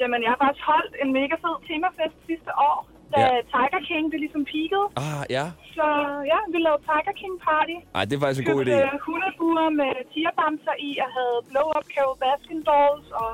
Jamen, 0.02 0.20
jeg 0.24 0.30
har 0.34 0.40
faktisk 0.46 0.66
holdt 0.74 0.94
en 1.04 1.10
mega 1.20 1.36
fed 1.44 1.56
temafest 1.70 2.16
sidste 2.30 2.52
år, 2.70 2.78
da 3.12 3.18
Ja. 3.22 3.28
Tiger 3.54 3.82
King 3.90 4.06
det 4.12 4.20
ligesom 4.26 4.44
peakede. 4.54 4.86
Ah, 5.06 5.22
ja. 5.38 5.46
Så 5.78 5.86
ja, 6.32 6.40
vi 6.54 6.58
lavede 6.68 6.82
Tiger 6.90 7.14
King 7.22 7.36
Party. 7.48 7.76
Ej, 7.98 8.04
det 8.08 8.14
er 8.18 8.22
faktisk 8.26 8.42
en 8.44 8.48
god 8.54 8.62
idé. 8.66 8.74
Købte 8.80 9.00
hundebuer 9.08 9.70
med 9.82 9.92
tierbamser 10.14 10.76
i, 10.88 10.92
og 11.06 11.10
havde 11.18 11.38
blow-up 11.52 11.86
Carol 11.96 12.18
Baskin 12.24 12.60
dolls, 12.72 13.08
og 13.22 13.30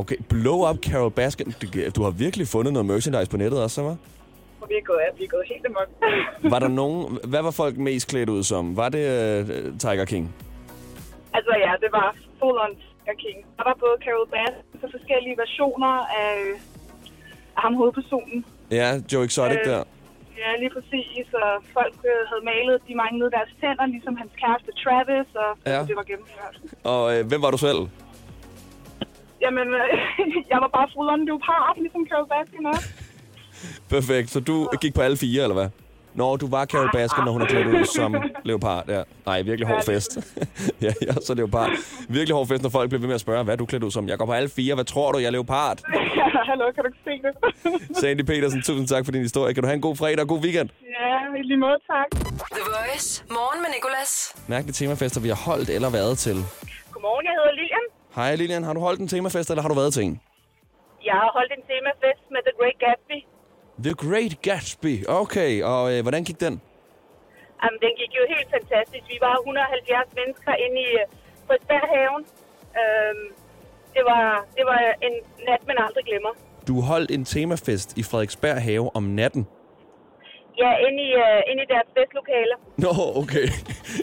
Okay, 0.00 0.16
blow 0.28 0.58
up 0.70 0.78
Carol 0.88 1.10
Baskin. 1.20 1.46
Du- 1.62 1.90
Du 1.96 2.00
har 2.06 2.10
virkelig 2.10 2.46
fundet 2.48 2.72
noget 2.72 2.86
merchandise 2.86 3.30
på 3.30 3.36
nettet 3.36 3.62
også, 3.62 3.74
så 3.74 3.82
var? 3.82 3.96
vi 4.68 4.74
er 4.74 4.84
gået, 4.84 5.00
vi 5.18 5.24
er 5.24 5.28
gået 5.28 5.44
helt 5.52 5.66
amok. 5.66 5.88
Var 6.52 6.58
der 6.58 6.68
nogen... 6.68 7.18
Hvad 7.24 7.42
var 7.42 7.50
folk 7.50 7.76
mest 7.76 8.08
klædt 8.10 8.28
ud 8.28 8.42
som? 8.42 8.76
Var 8.76 8.88
det 8.88 9.04
uh, 9.42 9.78
Tiger 9.78 10.04
King? 10.04 10.34
Altså 11.36 11.52
ja, 11.64 11.72
det 11.84 11.90
var 11.98 12.08
full 12.40 12.58
on 12.64 12.72
Tiger 12.82 13.16
King. 13.24 13.38
Der 13.58 13.64
var 13.68 13.76
både 13.84 13.96
Carol 14.04 14.28
Baskin 14.34 14.80
for 14.80 14.88
forskellige 14.96 15.36
versioner 15.44 15.92
af, 16.22 16.32
af 17.56 17.62
ham 17.64 17.74
hovedpersonen. 17.80 18.38
Ja, 18.78 18.88
Joe 19.12 19.24
Exotic 19.28 19.60
Øh, 19.64 19.66
der. 19.72 19.82
Ja, 20.42 20.50
lige 20.62 20.72
præcis. 20.76 21.26
Og 21.42 21.50
folk 21.76 21.98
øh, 22.12 22.20
havde 22.30 22.44
malet, 22.50 22.76
de 22.88 22.94
manglede 23.02 23.30
deres 23.36 23.50
tænder, 23.60 23.86
ligesom 23.94 24.14
hans 24.22 24.32
kæreste 24.42 24.70
Travis, 24.82 25.28
og 25.44 25.50
ja. 25.72 25.80
det 25.88 25.96
var 26.00 26.06
gennemført. 26.10 26.56
Og 26.92 27.02
øh, 27.12 27.20
hvem 27.30 27.40
var 27.42 27.50
du 27.50 27.60
selv? 27.68 27.80
Jamen, 29.44 29.68
øh, 29.80 29.92
jeg 30.52 30.58
var 30.64 30.70
bare 30.76 30.88
full 30.94 31.08
on 31.14 31.24
leopard, 31.28 31.74
ligesom 31.84 32.02
Carol 32.10 32.28
Baskin 32.32 32.66
også. 32.66 32.88
Perfekt. 33.94 34.28
Så 34.30 34.40
du 34.40 34.56
gik 34.82 34.94
på 34.94 35.02
alle 35.06 35.16
fire, 35.16 35.42
eller 35.42 35.58
hvad? 35.60 35.68
Nå, 36.16 36.36
du 36.36 36.46
var 36.46 36.64
Carol 36.64 36.90
Baskin, 36.92 37.24
når 37.24 37.32
hun 37.32 37.42
er 37.42 37.46
klædt 37.46 37.66
ud 37.66 37.84
som 37.84 38.16
leopard. 38.44 38.84
Ja. 38.88 39.02
Nej, 39.26 39.42
virkelig 39.42 39.66
hård 39.68 39.84
fest. 39.84 40.10
ja, 40.84 40.92
er 41.08 41.20
så 41.26 41.34
leopard. 41.34 41.70
Virkelig 42.08 42.34
hård 42.36 42.46
fest, 42.46 42.62
når 42.62 42.70
folk 42.70 42.88
bliver 42.90 43.00
ved 43.00 43.06
med 43.08 43.14
at 43.14 43.20
spørge, 43.20 43.44
hvad 43.44 43.54
er 43.54 43.58
du 43.58 43.66
klædt 43.66 43.82
ud 43.82 43.90
som? 43.90 44.08
Jeg 44.08 44.18
går 44.18 44.26
på 44.26 44.32
alle 44.32 44.48
fire. 44.48 44.74
Hvad 44.74 44.84
tror 44.84 45.12
du, 45.12 45.18
jeg 45.18 45.26
er 45.26 45.30
leopard? 45.30 45.78
ja, 45.94 46.28
hallo, 46.50 46.64
kan 46.74 46.82
du 46.84 46.88
ikke 46.92 47.02
se 47.08 47.14
det? 47.26 47.32
Sandy 48.00 48.20
Petersen, 48.30 48.62
tusind 48.62 48.88
tak 48.88 49.04
for 49.04 49.12
din 49.12 49.22
historie. 49.22 49.54
Kan 49.54 49.62
du 49.62 49.66
have 49.66 49.74
en 49.74 49.80
god 49.88 49.96
fredag 49.96 50.20
og 50.20 50.28
god 50.28 50.40
weekend? 50.46 50.68
ja, 50.98 51.38
i 51.40 51.42
lige 51.42 51.56
måde, 51.66 51.78
tak. 51.92 52.08
The 52.58 52.64
Voice. 52.76 53.24
Morgen 53.38 53.58
med 53.64 53.70
Nicolas. 53.76 54.10
Mærkelige 54.48 54.74
temafester, 54.82 55.20
vi 55.20 55.28
har 55.28 55.40
holdt 55.50 55.68
eller 55.76 55.90
været 55.90 56.18
til. 56.18 56.36
Godmorgen, 56.92 57.24
jeg 57.28 57.34
hedder 57.38 57.54
Lilian. 57.60 57.84
Hej 58.18 58.36
Lilian, 58.40 58.64
har 58.68 58.72
du 58.76 58.80
holdt 58.80 59.00
en 59.00 59.08
temafest, 59.08 59.50
eller 59.50 59.62
har 59.62 59.68
du 59.68 59.74
været 59.82 59.92
til 59.96 60.02
en? 60.08 60.14
Jeg 61.10 61.16
har 61.22 61.30
holdt 61.38 61.52
en 61.58 61.62
temafest 61.72 62.22
med 62.34 62.40
The 62.46 62.52
Great 62.58 62.78
Gatsby. 62.84 63.18
The 63.84 63.94
Great 63.94 64.42
Gatsby. 64.42 65.06
Okay, 65.08 65.62
og 65.62 65.82
øh, 65.92 66.02
hvordan 66.02 66.24
gik 66.24 66.40
den? 66.40 66.60
Jamen, 67.62 67.78
den 67.84 67.92
gik 68.00 68.12
jo 68.18 68.22
helt 68.34 68.48
fantastisk. 68.56 69.04
Vi 69.08 69.18
var 69.20 69.34
170 69.36 70.14
mennesker 70.18 70.52
inde 70.64 70.76
i 70.88 70.90
øh, 71.00 71.06
Frederiksberghaven. 71.46 72.22
Øhm, 72.80 73.26
det, 73.94 74.02
var, 74.10 74.24
det 74.56 74.64
var 74.70 74.80
en 75.06 75.14
nat, 75.48 75.62
man 75.66 75.76
aldrig 75.86 76.04
glemmer. 76.04 76.32
Du 76.68 76.80
holdt 76.80 77.10
en 77.10 77.24
temafest 77.24 77.98
i 77.98 78.02
Frederiksberg 78.02 78.62
Have 78.62 78.96
om 78.96 79.02
natten. 79.02 79.46
Ja, 80.58 80.70
inde 80.86 81.02
i, 81.08 81.10
uh, 81.24 81.50
inde 81.50 81.62
i 81.62 81.66
deres 81.74 81.88
festlokaler. 81.96 82.56
Nå, 82.84 82.92
okay. 83.22 83.46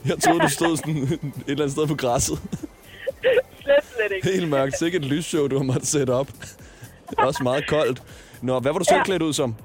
Jeg 0.09 0.17
troede, 0.23 0.39
du 0.39 0.49
stod 0.49 0.77
sådan 0.77 0.95
et 0.95 1.19
eller 1.47 1.63
andet 1.63 1.71
sted 1.71 1.87
på 1.87 1.95
græsset. 1.95 2.37
Slet, 3.63 3.83
slet 3.83 4.11
ikke. 4.15 4.27
Helt 4.27 4.49
mørkt. 4.49 4.77
Sikkert 4.77 5.01
et 5.01 5.07
lysshow, 5.07 5.47
du 5.47 5.57
har 5.57 5.63
måttet 5.63 5.87
sætte 5.87 6.11
op. 6.11 6.27
Det 7.09 7.17
også 7.17 7.43
meget 7.43 7.67
koldt. 7.67 8.01
Nå, 8.47 8.59
hvad 8.59 8.71
var 8.71 8.79
du 8.79 8.85
selv 8.85 8.97
Ja. 8.97 9.03
klædt 9.03 9.21
ud 9.21 9.33
som? 9.33 9.55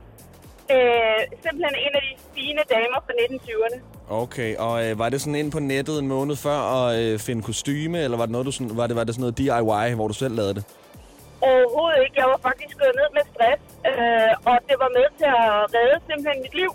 Øh, 0.75 1.21
simpelthen 1.45 1.75
en 1.85 1.93
af 1.99 2.03
de 2.07 2.13
fine 2.37 2.61
damer 2.75 2.99
fra 3.07 3.13
1920'erne. 3.23 3.79
Okay, 4.23 4.57
og 4.57 4.75
øh, 4.87 4.99
var 4.99 5.09
det 5.09 5.21
sådan 5.21 5.35
ind 5.35 5.53
på 5.53 5.59
nettet 5.61 5.99
en 5.99 6.09
måned 6.09 6.37
før 6.37 6.59
at 6.79 6.99
øh, 7.03 7.19
finde 7.19 7.43
kostyme, 7.43 7.99
eller 8.05 8.17
var 8.17 8.25
det, 8.27 8.33
noget, 8.33 8.47
du 8.47 8.53
sådan, 8.53 8.77
var, 8.77 8.87
det, 8.87 8.97
var 8.97 9.05
det 9.05 9.15
sådan 9.15 9.21
noget 9.21 9.39
DIY, 9.39 9.95
hvor 9.95 10.09
du 10.09 10.15
selv 10.15 10.35
lavede 10.35 10.55
det? 10.55 10.65
Overhovedet 11.41 11.99
ikke. 12.05 12.17
Jeg 12.23 12.29
var 12.33 12.41
faktisk 12.49 12.75
gået 12.83 12.95
ned 13.01 13.09
med 13.17 13.23
stress, 13.33 13.63
øh, 13.91 14.33
og 14.51 14.57
det 14.69 14.77
var 14.83 14.91
med 14.99 15.07
til 15.19 15.29
at 15.43 15.51
redde 15.77 15.97
simpelthen 16.09 16.43
mit 16.45 16.55
liv, 16.61 16.71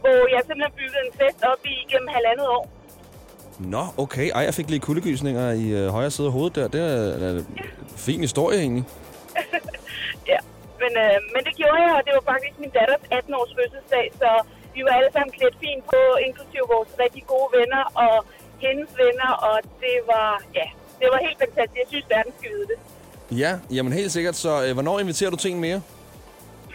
hvor 0.00 0.16
jeg 0.34 0.40
simpelthen 0.46 0.72
byggede 0.80 1.02
en 1.06 1.12
fest 1.20 1.40
op 1.52 1.62
i 1.64 1.74
gennem 1.92 2.08
halvandet 2.16 2.46
år. 2.56 2.64
Nå, 3.58 3.82
okay. 4.04 4.26
Ej, 4.34 4.42
jeg 4.48 4.54
fik 4.54 4.68
lige 4.70 4.80
kuldegysninger 4.80 5.52
i 5.52 5.66
øh, 5.70 5.88
højre 5.88 6.10
side 6.10 6.26
af 6.26 6.32
hovedet 6.32 6.54
der. 6.56 6.68
Det 6.68 6.80
er, 6.80 7.26
er 7.26 7.30
en 7.38 7.46
fin 7.96 8.20
historie 8.20 8.58
egentlig. 8.60 8.84
Men, 10.88 10.96
øh, 11.04 11.16
men 11.34 11.40
det 11.46 11.54
gjorde 11.60 11.80
jeg, 11.86 11.92
og 11.98 12.02
det 12.06 12.12
var 12.18 12.24
faktisk 12.32 12.56
min 12.62 12.72
datters 12.78 13.04
18-års 13.18 13.52
fødselsdag, 13.58 14.06
så 14.20 14.30
vi 14.74 14.80
var 14.86 14.92
alle 14.98 15.10
sammen 15.12 15.32
klædt 15.38 15.56
fint 15.64 15.84
på, 15.92 16.00
inklusive 16.26 16.66
vores 16.74 16.90
rigtig 17.02 17.22
gode 17.32 17.48
venner 17.58 17.82
og 18.04 18.16
hendes 18.64 18.90
venner, 19.02 19.30
og 19.48 19.56
det 19.84 19.96
var, 20.12 20.30
ja, 20.58 20.66
det 21.00 21.06
var 21.12 21.18
helt 21.26 21.38
fantastisk. 21.44 21.78
Jeg 21.82 21.88
synes, 21.92 22.06
verden 22.14 22.32
skal 22.38 22.50
vide 22.54 22.66
det. 22.72 22.78
Ja, 23.42 23.52
jamen 23.76 23.92
helt 23.92 24.12
sikkert. 24.16 24.36
Så 24.44 24.52
øh, 24.64 24.72
hvornår 24.76 24.96
inviterer 25.04 25.30
du 25.30 25.36
til 25.36 25.50
en 25.54 25.60
mere? 25.66 25.80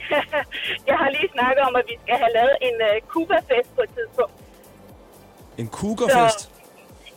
jeg 0.89 0.95
har 1.01 1.09
lige 1.17 1.29
snakket 1.35 1.61
om, 1.67 1.75
at 1.79 1.85
vi 1.91 1.95
skal 2.03 2.15
have 2.23 2.33
lavet 2.39 2.55
en 2.67 2.75
uh, 2.89 2.95
Cuba-fest 3.11 3.69
på 3.75 3.81
et 3.87 3.91
tidspunkt. 3.97 4.35
En 5.57 5.67
cougarfest? 5.79 6.41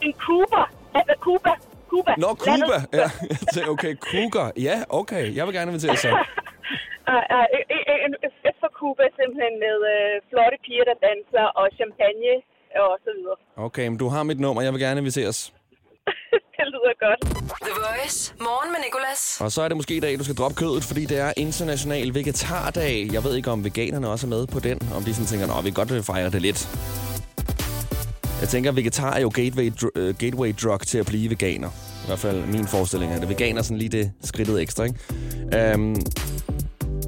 En 0.00 0.12
Cuba, 0.24 0.62
altså 0.98 1.14
Cuba, 1.20 1.52
Cuba. 1.90 2.12
Nå, 2.18 2.28
Cuba. 2.46 2.76
Ja, 2.92 2.98
jeg 3.30 3.48
tænkte, 3.52 3.70
okay, 3.74 3.92
cougar. 3.96 4.52
Ja, 4.56 4.76
okay. 4.88 5.36
Jeg 5.36 5.46
vil 5.46 5.54
gerne 5.54 5.70
invitere 5.70 5.96
så. 5.96 6.10
En, 7.10 7.78
en, 8.06 8.12
en 8.26 8.32
fest 8.42 8.58
for 8.62 8.70
Cuba 8.78 9.04
simpelthen 9.18 9.54
med 9.64 9.76
øh, 9.94 10.12
flotte 10.30 10.56
piger, 10.64 10.84
der 10.90 10.96
danser, 11.08 11.46
og 11.60 11.64
champagne 11.78 12.34
og 12.84 12.92
så 13.04 13.10
videre. 13.16 13.36
Okay, 13.66 13.86
men 13.90 13.98
du 14.02 14.08
har 14.14 14.22
mit 14.30 14.40
nummer. 14.44 14.60
Jeg 14.66 14.72
vil 14.72 14.80
gerne 14.86 14.98
inviteres. 15.04 15.38
det 16.56 16.64
lyder 16.75 16.94
godt. 17.04 17.20
The 17.66 17.75
Voice. 17.84 18.34
Morgen 18.48 18.70
med 18.75 18.80
Nicolas. 18.86 19.40
Og 19.44 19.52
så 19.52 19.62
er 19.62 19.68
det 19.68 19.76
måske 19.76 19.94
i 19.96 20.00
dag, 20.00 20.18
du 20.18 20.25
skal 20.25 20.36
droppe 20.40 20.56
kødet, 20.62 20.82
fordi 20.90 21.04
det 21.04 21.18
er 21.26 21.32
international 21.36 22.14
vegetardag. 22.14 23.08
Jeg 23.12 23.25
ved 23.25 23.36
ikke, 23.36 23.50
om 23.50 23.64
veganerne 23.64 24.08
også 24.08 24.26
er 24.26 24.30
med 24.36 24.46
på 24.46 24.58
den. 24.68 24.78
Om 24.96 25.02
de 25.02 25.14
sådan 25.14 25.26
tænker, 25.32 25.58
at 25.58 25.64
vi 25.64 25.70
kan 25.70 25.86
godt 25.86 26.06
fejre 26.06 26.30
det 26.30 26.42
lidt. 26.42 26.60
Jeg 28.40 28.48
tænker, 28.48 28.70
at 28.70 28.76
vegetar 28.76 29.12
er 29.14 29.20
jo 29.20 29.30
gateway, 29.34 29.70
dr- 29.70 29.96
øh, 29.96 30.14
gateway 30.18 30.52
drug 30.62 30.80
til 30.80 30.98
at 30.98 31.06
blive 31.06 31.30
veganer. 31.30 31.68
I 32.04 32.06
hvert 32.06 32.18
fald 32.18 32.46
min 32.46 32.66
forestilling 32.68 33.12
er 33.12 33.20
det. 33.20 33.28
Veganer 33.28 33.58
er 33.58 33.62
sådan 33.62 33.78
lige 33.78 33.88
det 33.88 34.12
skridtet 34.22 34.62
ekstra, 34.62 34.84
ikke? 34.84 35.75
Um, 35.75 35.96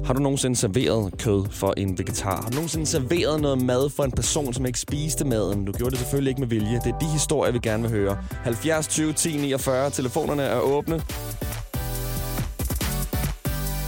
har 0.09 0.13
du 0.13 0.21
nogensinde 0.21 0.55
serveret 0.55 1.17
kød 1.17 1.45
for 1.51 1.73
en 1.77 1.97
vegetar? 1.97 2.41
Har 2.41 2.49
du 2.49 2.55
nogensinde 2.55 2.85
serveret 2.85 3.41
noget 3.41 3.61
mad 3.61 3.89
for 3.89 4.03
en 4.03 4.11
person, 4.11 4.53
som 4.53 4.65
ikke 4.65 4.79
spiste 4.79 5.25
maden? 5.25 5.65
Du 5.65 5.71
gjorde 5.71 5.91
det 5.91 5.99
selvfølgelig 5.99 6.29
ikke 6.29 6.41
med 6.41 6.47
vilje. 6.47 6.81
Det 6.83 6.93
er 6.93 6.99
de 6.99 7.05
historier, 7.05 7.51
vi 7.51 7.59
gerne 7.63 7.83
vil 7.83 7.91
høre. 7.91 8.17
70 8.31 8.87
20 8.87 9.13
10 9.13 9.37
49. 9.37 9.89
Telefonerne 9.89 10.43
er 10.43 10.59
åbne. 10.59 11.01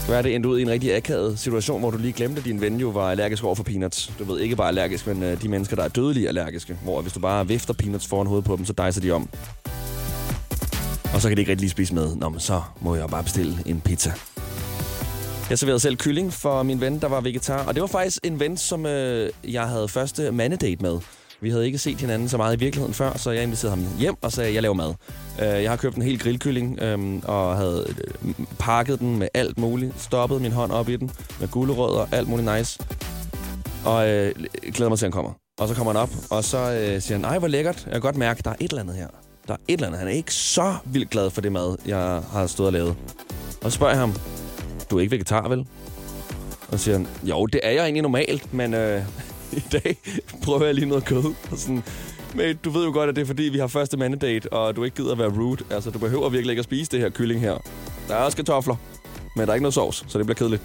Så 0.06 0.14
er 0.14 0.22
det 0.22 0.34
endt 0.34 0.46
ud 0.46 0.58
i 0.58 0.62
en 0.62 0.70
rigtig 0.70 0.96
akavet 0.96 1.38
situation, 1.38 1.80
hvor 1.80 1.90
du 1.90 1.98
lige 1.98 2.12
glemte, 2.12 2.38
at 2.38 2.44
din 2.44 2.60
ven 2.60 2.80
jo 2.80 2.88
var 2.88 3.10
allergisk 3.10 3.44
over 3.44 3.54
for 3.54 3.64
peanuts. 3.64 4.12
Du 4.18 4.24
ved 4.24 4.40
ikke 4.40 4.56
bare 4.56 4.68
allergisk, 4.68 5.06
men 5.06 5.22
øh, 5.22 5.42
de 5.42 5.48
mennesker, 5.48 5.76
der 5.76 5.82
er 5.82 5.88
dødelige 5.88 6.28
allergiske. 6.28 6.78
Hvor 6.82 7.02
hvis 7.02 7.12
du 7.12 7.20
bare 7.20 7.48
vifter 7.48 7.74
peanuts 7.74 8.06
foran 8.06 8.26
hovedet 8.26 8.44
på 8.44 8.56
dem, 8.56 8.64
så 8.64 8.72
dejser 8.72 9.00
de 9.00 9.10
om. 9.10 9.28
Og 11.14 11.20
så 11.20 11.28
kan 11.28 11.36
de 11.36 11.40
ikke 11.40 11.50
rigtig 11.50 11.62
lige 11.62 11.70
spise 11.70 11.94
med. 11.94 12.16
Nå, 12.16 12.28
men 12.28 12.40
så 12.40 12.62
må 12.80 12.94
jeg 12.94 13.08
bare 13.08 13.22
bestille 13.22 13.58
en 13.66 13.80
pizza. 13.80 14.12
Jeg 15.52 15.58
serverede 15.58 15.80
selv 15.80 15.96
kylling 15.96 16.32
for 16.32 16.62
min 16.62 16.80
ven, 16.80 17.00
der 17.00 17.08
var 17.08 17.20
vegetar. 17.20 17.64
Og 17.66 17.74
det 17.74 17.80
var 17.80 17.86
faktisk 17.86 18.18
en 18.24 18.40
ven, 18.40 18.56
som 18.56 18.86
øh, 18.86 19.30
jeg 19.44 19.68
havde 19.68 19.88
første 19.88 20.32
mandedate 20.32 20.82
med. 20.82 20.98
Vi 21.40 21.50
havde 21.50 21.66
ikke 21.66 21.78
set 21.78 22.00
hinanden 22.00 22.28
så 22.28 22.36
meget 22.36 22.56
i 22.56 22.58
virkeligheden 22.58 22.94
før, 22.94 23.16
så 23.16 23.30
jeg 23.30 23.42
inviterede 23.42 23.76
ham 23.76 23.86
hjem 23.98 24.14
og 24.22 24.32
sagde, 24.32 24.48
at 24.48 24.54
jeg 24.54 24.62
laver 24.62 24.74
mad. 24.74 24.94
Øh, 25.42 25.62
jeg 25.62 25.70
har 25.70 25.76
købt 25.76 25.96
en 25.96 26.02
hel 26.02 26.18
grillkylling 26.18 26.78
øh, 26.80 27.22
og 27.24 27.56
havde 27.56 27.94
øh, 28.24 28.34
pakket 28.58 29.00
den 29.00 29.18
med 29.18 29.28
alt 29.34 29.58
muligt. 29.58 30.00
Stoppet 30.00 30.40
min 30.40 30.52
hånd 30.52 30.72
op 30.72 30.88
i 30.88 30.96
den 30.96 31.10
med 31.40 31.48
gulerødder 31.48 32.00
og 32.00 32.08
alt 32.12 32.28
muligt 32.28 32.54
nice. 32.56 32.80
Og 33.84 34.08
øh, 34.08 34.34
glæder 34.74 34.88
mig 34.88 34.98
til, 34.98 35.06
at 35.06 35.08
han 35.08 35.12
kommer. 35.12 35.32
Og 35.60 35.68
så 35.68 35.74
kommer 35.74 35.92
han 35.92 36.02
op, 36.02 36.10
og 36.30 36.44
så 36.44 36.58
øh, 36.58 37.02
siger 37.02 37.18
han, 37.18 37.24
ej, 37.24 37.38
hvor 37.38 37.48
lækkert. 37.48 37.82
Jeg 37.84 37.92
kan 37.92 38.00
godt 38.00 38.16
mærke, 38.16 38.42
der 38.44 38.50
er 38.50 38.56
et 38.60 38.70
eller 38.70 38.82
andet 38.82 38.96
her. 38.96 39.08
Der 39.48 39.54
er 39.54 39.58
et 39.68 39.74
eller 39.74 39.86
andet. 39.86 39.98
Han 39.98 40.08
er 40.08 40.12
ikke 40.12 40.34
så 40.34 40.76
vildt 40.84 41.10
glad 41.10 41.30
for 41.30 41.40
det 41.40 41.52
mad, 41.52 41.76
jeg 41.86 42.22
har 42.32 42.46
stået 42.46 42.66
og 42.66 42.72
lavet. 42.72 42.96
Og 43.62 43.70
så 43.72 43.76
spørger 43.76 43.92
jeg 43.92 44.00
ham, 44.00 44.14
du 44.92 44.96
er 44.96 45.00
ikke 45.00 45.10
vegetar, 45.10 45.48
vel? 45.48 45.66
Og 46.68 46.78
så 46.78 46.84
siger 46.84 46.96
han, 46.96 47.06
jo, 47.22 47.46
det 47.46 47.60
er 47.62 47.70
jeg 47.70 47.82
egentlig 47.82 48.02
normalt, 48.02 48.54
men 48.54 48.74
øh, 48.74 49.02
i 49.52 49.62
dag 49.72 49.96
prøver 50.44 50.64
jeg 50.64 50.74
lige 50.74 50.86
noget 50.86 51.04
kød. 51.04 51.24
Og 51.50 51.58
sådan, 51.58 51.82
men 52.34 52.56
du 52.64 52.70
ved 52.70 52.84
jo 52.84 52.92
godt, 52.92 53.10
at 53.10 53.16
det 53.16 53.22
er 53.22 53.26
fordi, 53.26 53.42
vi 53.42 53.58
har 53.58 53.66
første 53.66 53.96
mandedate, 53.96 54.52
og 54.52 54.76
du 54.76 54.84
ikke 54.84 54.96
gider 54.96 55.12
at 55.12 55.18
være 55.18 55.28
rude. 55.28 55.64
Altså, 55.70 55.90
du 55.90 55.98
behøver 55.98 56.28
virkelig 56.28 56.52
ikke 56.52 56.60
at 56.60 56.64
spise 56.64 56.90
det 56.90 57.00
her 57.00 57.08
kylling 57.10 57.40
her. 57.40 57.58
Der 58.08 58.14
er 58.14 58.18
også 58.18 58.36
kartofler, 58.36 58.76
men 59.36 59.46
der 59.46 59.50
er 59.50 59.54
ikke 59.54 59.62
noget 59.62 59.74
sovs, 59.74 60.04
så 60.08 60.18
det 60.18 60.26
bliver 60.26 60.36
kedeligt. 60.36 60.62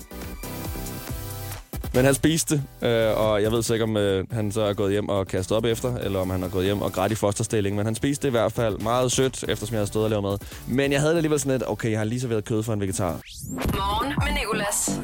Men 1.98 2.06
han 2.06 2.14
spiste 2.14 2.62
det, 2.82 2.88
øh, 2.90 3.20
og 3.20 3.44
jeg 3.44 3.52
ved 3.52 3.64
så 3.64 3.74
ikke, 3.74 3.84
om 3.84 3.98
øh, 3.98 4.26
han 4.32 4.52
så 4.52 4.62
er 4.62 4.74
gået 4.74 4.92
hjem 4.92 5.10
og 5.10 5.28
kastet 5.28 5.58
op 5.58 5.66
efter, 5.66 5.98
eller 5.98 6.20
om 6.20 6.30
han 6.30 6.44
er 6.44 6.50
gået 6.50 6.66
hjem 6.66 6.82
og 6.82 6.94
grædt 6.94 7.12
i 7.12 7.16
fosterstilling. 7.16 7.76
Men 7.76 7.86
han 7.86 7.96
spiste 7.96 8.24
det 8.24 8.28
i 8.28 8.32
hvert 8.32 8.52
fald 8.54 8.78
meget 8.78 9.12
sødt, 9.12 9.44
eftersom 9.48 9.74
jeg 9.74 9.80
havde 9.80 9.88
stået 9.88 10.04
og 10.04 10.10
lavet 10.10 10.24
mad. 10.24 10.38
Men 10.68 10.92
jeg 10.92 11.00
havde 11.00 11.12
det 11.12 11.18
alligevel 11.18 11.40
sådan 11.40 11.52
lidt, 11.52 11.70
okay, 11.70 11.92
jeg 11.92 12.00
har 12.00 12.06
lige 12.06 12.22
serveret 12.22 12.46
kød 12.46 12.64
for 12.64 12.74
en 12.74 12.80
vegetar. 12.80 13.20
Morgen 13.50 14.14
med 14.18 14.34
Nicolas 14.42 14.97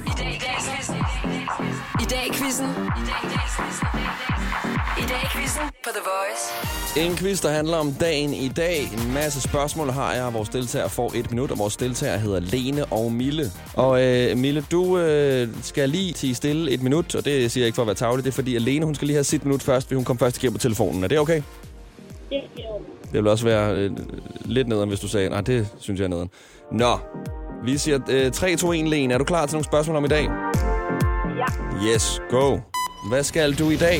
quizzen. 2.44 2.68
I 4.98 5.06
dag 5.10 5.24
quizzen 5.32 5.62
på 5.84 5.90
The 5.94 6.04
Voice. 6.12 7.10
En 7.10 7.18
quiz, 7.18 7.42
der 7.42 7.50
handler 7.50 7.78
om 7.78 7.94
dagen 7.94 8.34
i 8.34 8.48
dag. 8.48 8.90
En 8.94 9.14
masse 9.14 9.42
spørgsmål 9.42 9.90
har 9.90 10.14
jeg. 10.14 10.34
Vores 10.34 10.50
deltager 10.50 10.88
får 10.88 11.12
et 11.16 11.32
minut, 11.32 11.52
og 11.52 11.60
vores 11.60 11.78
deltager 11.78 12.18
hedder 12.18 12.40
Lene 12.40 12.86
og 12.86 13.12
Mille. 13.12 13.52
Og 13.74 14.04
øh, 14.04 14.38
Mille, 14.38 14.66
du 14.72 14.98
øh, 14.98 15.48
skal 15.62 15.90
lige 15.90 16.14
sige 16.14 16.36
stille 16.36 16.72
et 16.72 16.84
minut, 16.84 17.16
og 17.16 17.26
det 17.26 17.52
siger 17.52 17.64
jeg 17.64 17.68
ikke 17.68 17.76
for 17.76 17.82
at 17.82 17.88
være 17.88 17.96
tavlig. 17.96 18.26
Det 18.26 18.32
er 18.32 18.36
fordi, 18.36 18.56
at 18.56 18.62
Lene 18.62 18.86
hun 18.86 18.96
skal 18.96 19.08
lige 19.08 19.16
have 19.16 19.24
sit 19.24 19.46
minut 19.46 19.64
først, 19.64 19.88
fordi 19.88 19.96
hun 19.96 20.06
kom 20.06 20.18
først 20.18 20.38
igennem 20.38 20.54
på 20.54 20.60
telefonen. 20.60 21.04
Er 21.04 21.08
det 21.08 21.20
okay? 21.20 21.42
Det 22.30 22.42
Det 23.04 23.14
ville 23.14 23.32
også 23.32 23.46
være 23.46 23.76
øh, 23.76 23.92
lidt 24.46 24.68
nederen, 24.68 24.90
hvis 24.90 25.00
du 25.00 25.08
sagde, 25.08 25.30
nej, 25.30 25.42
det 25.42 25.68
synes 25.80 26.00
jeg 26.00 26.06
er 26.06 26.10
nederen. 26.10 26.30
Nå, 26.72 26.98
vi 27.66 27.78
siger 27.78 28.00
øh, 28.10 28.32
3, 28.32 28.56
2, 28.56 28.72
1, 28.72 28.88
Lene. 28.88 29.14
Er 29.14 29.18
du 29.18 29.24
klar 29.24 29.46
til 29.46 29.56
nogle 29.56 29.66
spørgsmål 29.66 29.96
om 29.96 30.06
i 30.06 30.08
dag? 30.08 30.30
Yes, 31.88 32.22
go. 32.30 32.58
Hvad 33.10 33.24
skal 33.24 33.54
du 33.54 33.70
i 33.70 33.76
dag? 33.76 34.00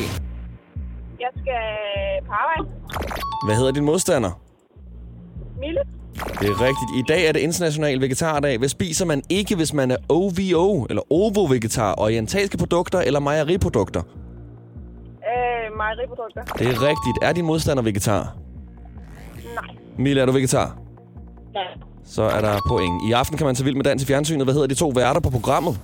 jeg 1.20 1.28
skal 1.32 2.26
på 2.26 2.32
arbejde. 2.32 2.74
Hvad 3.46 3.56
hedder 3.56 3.72
din 3.72 3.84
modstander? 3.84 4.40
Mille. 5.60 5.80
Det 6.14 6.48
er 6.48 6.60
rigtigt. 6.60 6.90
I 6.96 7.02
dag 7.08 7.28
er 7.28 7.32
det 7.32 7.40
international 7.40 8.00
vegetardag. 8.00 8.58
Hvad 8.58 8.68
spiser 8.68 9.06
man 9.06 9.22
ikke, 9.30 9.56
hvis 9.56 9.72
man 9.74 9.90
er 9.90 9.96
OVO, 10.08 10.84
eller 10.84 11.02
ovo-vegetar? 11.12 11.94
Orientalske 11.98 12.58
produkter 12.58 13.00
eller 13.00 13.20
mejeriprodukter? 13.20 14.02
Øh, 14.02 15.76
mejeriprodukter. 15.76 16.42
Det 16.58 16.66
er 16.66 16.82
rigtigt. 16.82 17.18
Er 17.22 17.32
din 17.32 17.44
modstander 17.44 17.82
vegetar? 17.82 18.36
Nej. 19.54 19.64
Mille, 19.98 20.22
er 20.22 20.26
du 20.26 20.32
vegetar? 20.32 20.78
Ja. 21.54 21.60
Så 22.04 22.22
er 22.22 22.40
der 22.40 22.58
point. 22.68 23.02
I 23.08 23.12
aften 23.12 23.36
kan 23.38 23.46
man 23.46 23.54
tage 23.54 23.64
vild 23.64 23.76
med 23.76 23.84
dans 23.84 24.02
i 24.02 24.06
fjernsynet. 24.06 24.46
Hvad 24.46 24.54
hedder 24.54 24.68
de 24.68 24.74
to 24.74 24.88
værter 24.88 25.20
på 25.20 25.30
programmet? 25.30 25.80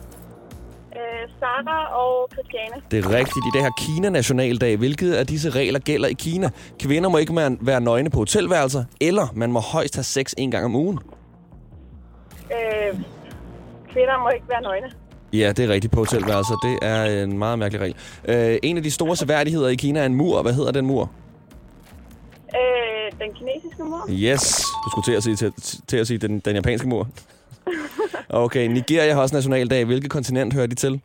Sara 1.40 1.94
og 2.02 2.28
Christiane. 2.32 2.82
Det 2.90 2.98
er 3.04 3.10
rigtigt. 3.10 3.36
I 3.46 3.50
dag 3.54 3.62
har 3.62 3.72
Kina 3.78 4.08
nationaldag. 4.08 4.76
Hvilket 4.76 5.12
af 5.12 5.26
disse 5.26 5.50
regler 5.50 5.78
gælder 5.78 6.08
i 6.08 6.12
Kina? 6.12 6.50
Kvinder 6.80 7.08
må 7.08 7.18
ikke 7.18 7.36
være- 7.60 7.80
nøgne 7.80 8.10
på 8.10 8.18
hotelværelser, 8.18 8.84
eller 9.00 9.26
man 9.34 9.52
må 9.52 9.60
højst 9.60 9.94
have 9.96 10.04
sex 10.04 10.32
en 10.38 10.50
gang 10.50 10.64
om 10.64 10.74
ugen. 10.76 10.98
Øh, 12.52 13.00
kvinder 13.92 14.22
må 14.22 14.28
ikke 14.34 14.46
være 14.48 14.62
nøgne. 14.62 14.86
Ja, 15.32 15.52
det 15.56 15.64
er 15.64 15.68
rigtigt 15.68 15.92
på 15.92 16.00
hotelværelser. 16.00 16.54
Det 16.54 16.78
er 16.88 17.22
en 17.24 17.38
meget 17.38 17.58
mærkelig 17.58 17.80
regel. 17.80 17.94
Øh, 18.52 18.58
en 18.62 18.76
af 18.76 18.82
de 18.82 18.90
store 18.90 19.16
seværdigheder 19.16 19.68
i 19.68 19.74
Kina 19.74 20.00
er 20.00 20.06
en 20.06 20.14
mur. 20.14 20.42
Hvad 20.42 20.52
hedder 20.52 20.72
den 20.72 20.86
mur? 20.86 21.10
Øh, 22.54 23.18
den 23.20 23.34
kinesiske 23.34 23.82
mor. 23.84 24.06
Yes. 24.10 24.62
Du 24.84 24.90
skulle 24.90 25.04
til 25.04 25.12
at 25.12 25.22
sige, 25.22 25.36
til, 25.36 25.52
til 25.88 25.96
at 25.96 26.06
sige 26.06 26.18
den, 26.18 26.40
den 26.40 26.54
japanske 26.56 26.88
mur. 26.88 27.08
Okay, 28.32 28.66
Nigeria 28.66 29.14
har 29.14 29.20
også 29.22 29.34
nationaldag. 29.36 29.84
Hvilket 29.84 30.10
kontinent 30.10 30.54
hører 30.54 30.66
de 30.66 30.74
til? 30.74 31.00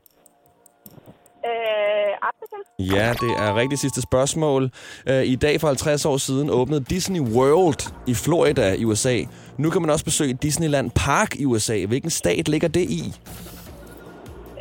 Ja, 2.80 3.14
det 3.22 3.32
er 3.38 3.56
rigtig 3.56 3.80
sidste 3.80 4.02
spørgsmål. 4.02 4.72
Øh, 5.08 5.24
I 5.24 5.36
dag 5.36 5.62
for 5.62 5.68
50 5.68 6.06
år 6.06 6.18
siden 6.18 6.50
åbnede 6.50 6.84
Disney 6.84 7.20
World 7.20 7.92
i 8.08 8.14
Florida 8.14 8.74
i 8.74 8.86
USA. 8.86 9.20
Nu 9.58 9.70
kan 9.70 9.82
man 9.82 9.90
også 9.90 10.06
besøge 10.06 10.34
Disneyland 10.34 10.92
Park 10.92 11.36
i 11.36 11.46
USA. 11.46 11.86
Hvilken 11.86 12.10
stat 12.10 12.48
ligger 12.48 12.68
det 12.68 12.82
i? 12.82 13.14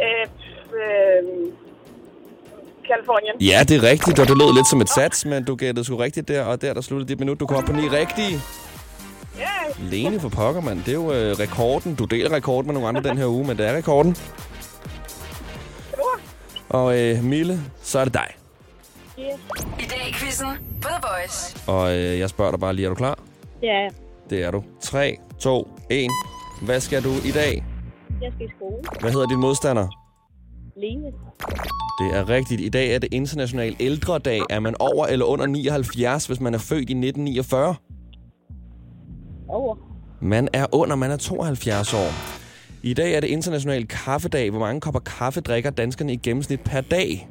Øh, 0.02 0.28
øh, 0.74 1.52
Kalifornien. 2.86 3.40
Ja, 3.40 3.64
det 3.68 3.76
er 3.76 3.82
rigtigt, 3.90 4.18
og 4.18 4.28
det 4.28 4.38
lød 4.38 4.54
lidt 4.54 4.68
som 4.70 4.80
et 4.80 4.88
sats, 4.88 5.26
men 5.26 5.44
du 5.44 5.54
gættede 5.54 5.84
sgu 5.84 5.96
rigtigt 5.96 6.28
der, 6.28 6.42
og 6.44 6.62
der 6.62 6.74
der 6.74 6.80
sluttede 6.80 7.08
dit 7.08 7.20
minut. 7.20 7.40
Du 7.40 7.46
kom 7.46 7.56
op 7.56 7.64
på 7.64 7.72
ni 7.72 7.88
rigtige. 7.88 8.40
Ja, 9.38 9.84
Lene 9.90 10.20
for 10.20 10.28
pokker, 10.28 10.60
mand. 10.60 10.78
Det 10.78 10.88
er 10.88 10.92
jo 10.92 11.12
øh, 11.12 11.32
rekorden. 11.38 11.94
Du 11.94 12.04
deler 12.04 12.32
rekorden 12.32 12.66
med 12.66 12.74
nogle 12.74 12.88
andre 12.88 13.10
den 13.10 13.18
her 13.18 13.26
uge, 13.26 13.46
men 13.46 13.56
det 13.56 13.66
er 13.66 13.76
rekorden. 13.76 14.16
Og 16.74 16.98
øh, 17.00 17.24
Mille, 17.24 17.60
så 17.82 17.98
er 17.98 18.04
det 18.04 18.14
dig. 18.14 18.26
Yes. 19.18 19.40
I 19.80 19.82
dag 19.88 20.08
i 20.08 20.12
quizzen 20.12 20.46
på 20.82 20.88
The 20.88 21.00
Voice. 21.02 21.56
Og 21.66 21.92
øh, 21.96 22.18
jeg 22.18 22.28
spørger 22.30 22.50
dig 22.50 22.60
bare 22.60 22.74
lige, 22.74 22.84
er 22.86 22.88
du 22.88 22.94
klar? 22.94 23.18
Ja, 23.62 23.88
Det 24.30 24.42
er 24.42 24.50
du. 24.50 24.62
3, 24.80 25.16
2, 25.38 25.68
1. 25.90 26.10
Hvad 26.62 26.80
skal 26.80 27.04
du 27.04 27.10
i 27.24 27.30
dag? 27.34 27.64
jeg 28.22 28.32
skal 28.34 28.46
i 28.46 28.50
skole. 28.56 28.76
Hvad 29.00 29.12
hedder 29.12 29.26
din 29.26 29.38
modstander? 29.40 29.88
Lene. 30.80 31.06
Det 32.00 32.18
er 32.18 32.28
rigtigt. 32.28 32.60
I 32.60 32.68
dag 32.68 32.94
er 32.94 32.98
det 32.98 33.14
international 33.14 33.76
ældredag. 33.80 34.40
Er 34.50 34.60
man 34.60 34.74
over 34.80 35.06
eller 35.06 35.26
under 35.26 35.46
79, 35.46 36.26
hvis 36.26 36.40
man 36.40 36.54
er 36.54 36.58
født 36.58 36.90
i 36.90 36.92
1949? 36.92 37.74
Over. 39.48 39.76
Man 40.20 40.48
er 40.52 40.66
under, 40.72 40.96
man 40.96 41.10
er 41.10 41.16
72 41.16 41.94
år. 41.94 42.43
I 42.84 42.94
dag 42.94 43.14
er 43.14 43.20
det 43.20 43.26
international 43.26 43.88
kaffedag. 43.88 44.50
Hvor 44.50 44.60
mange 44.60 44.80
kopper 44.80 45.00
kaffe 45.00 45.40
drikker 45.40 45.70
danskerne 45.70 46.12
i 46.12 46.16
gennemsnit 46.16 46.60
per 46.60 46.80
dag? 46.80 47.28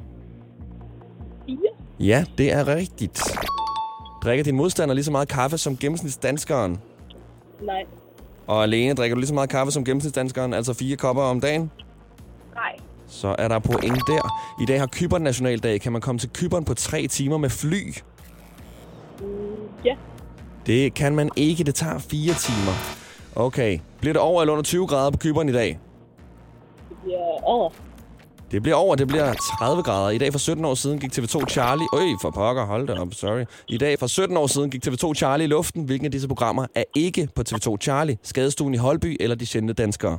Fire. 1.46 1.58
Ja, 2.00 2.24
det 2.38 2.52
er 2.52 2.66
rigtigt. 2.66 3.22
Drikker 4.24 4.44
din 4.44 4.56
modstander 4.56 4.94
lige 4.94 5.04
så 5.04 5.10
meget 5.10 5.28
kaffe 5.28 5.58
som 5.58 5.76
gennemsnitsdanskeren? 5.76 6.78
Nej. 7.62 7.84
Og 8.46 8.62
alene 8.62 8.94
drikker 8.94 9.14
du 9.14 9.18
lige 9.20 9.28
så 9.28 9.34
meget 9.34 9.50
kaffe 9.50 9.72
som 9.72 9.84
gennemsnitsdanskeren, 9.84 10.54
altså 10.54 10.72
fire 10.72 10.96
kopper 10.96 11.22
om 11.22 11.40
dagen? 11.40 11.70
Nej. 12.54 12.76
Så 13.06 13.36
er 13.38 13.48
der 13.48 13.58
point 13.58 14.00
der. 14.06 14.30
I 14.62 14.66
dag 14.66 14.80
har 14.80 14.86
Kyberen 14.86 15.22
nationaldag. 15.22 15.80
Kan 15.80 15.92
man 15.92 16.00
komme 16.00 16.18
til 16.18 16.30
Kyberen 16.30 16.64
på 16.64 16.74
tre 16.74 17.06
timer 17.06 17.38
med 17.38 17.50
fly? 17.50 17.94
Ja. 19.84 19.96
Det 20.66 20.94
kan 20.94 21.14
man 21.14 21.30
ikke. 21.36 21.64
Det 21.64 21.74
tager 21.74 21.98
fire 21.98 22.34
timer. 22.34 23.03
Okay. 23.36 23.78
Bliver 24.00 24.12
det 24.12 24.22
over 24.22 24.42
eller 24.42 24.52
under 24.52 24.62
20 24.62 24.86
grader 24.86 25.10
på 25.10 25.18
Kyberen 25.18 25.48
i 25.48 25.52
dag? 25.52 25.78
Det 26.88 26.96
bliver 27.04 27.44
over. 27.44 27.70
Det 28.50 28.62
bliver 28.62 28.76
over. 28.76 28.94
Det 28.94 29.08
bliver 29.08 29.32
30 29.58 29.82
grader. 29.82 30.10
I 30.10 30.18
dag 30.18 30.32
for 30.32 30.38
17 30.38 30.64
år 30.64 30.74
siden 30.74 30.98
gik 30.98 31.18
TV2 31.18 31.46
Charlie... 31.46 31.86
Øj, 31.92 32.00
for 32.22 32.30
pokker, 32.30 32.64
hold 32.64 32.86
da 32.86 33.00
op, 33.00 33.14
sorry. 33.14 33.44
I 33.68 33.78
dag 33.78 33.98
for 33.98 34.06
17 34.06 34.36
år 34.36 34.46
siden 34.46 34.70
gik 34.70 34.86
TV2 34.86 35.14
Charlie 35.14 35.44
i 35.44 35.48
luften. 35.48 35.84
Hvilken 35.84 36.04
af 36.04 36.12
disse 36.12 36.28
programmer 36.28 36.66
er 36.74 36.84
ikke 36.96 37.28
på 37.34 37.42
TV2 37.48 37.76
Charlie? 37.80 38.18
Skadestuen 38.22 38.74
i 38.74 38.76
Holby 38.76 39.16
eller 39.20 39.36
De 39.36 39.46
Sjældne 39.46 39.72
Danskere? 39.72 40.18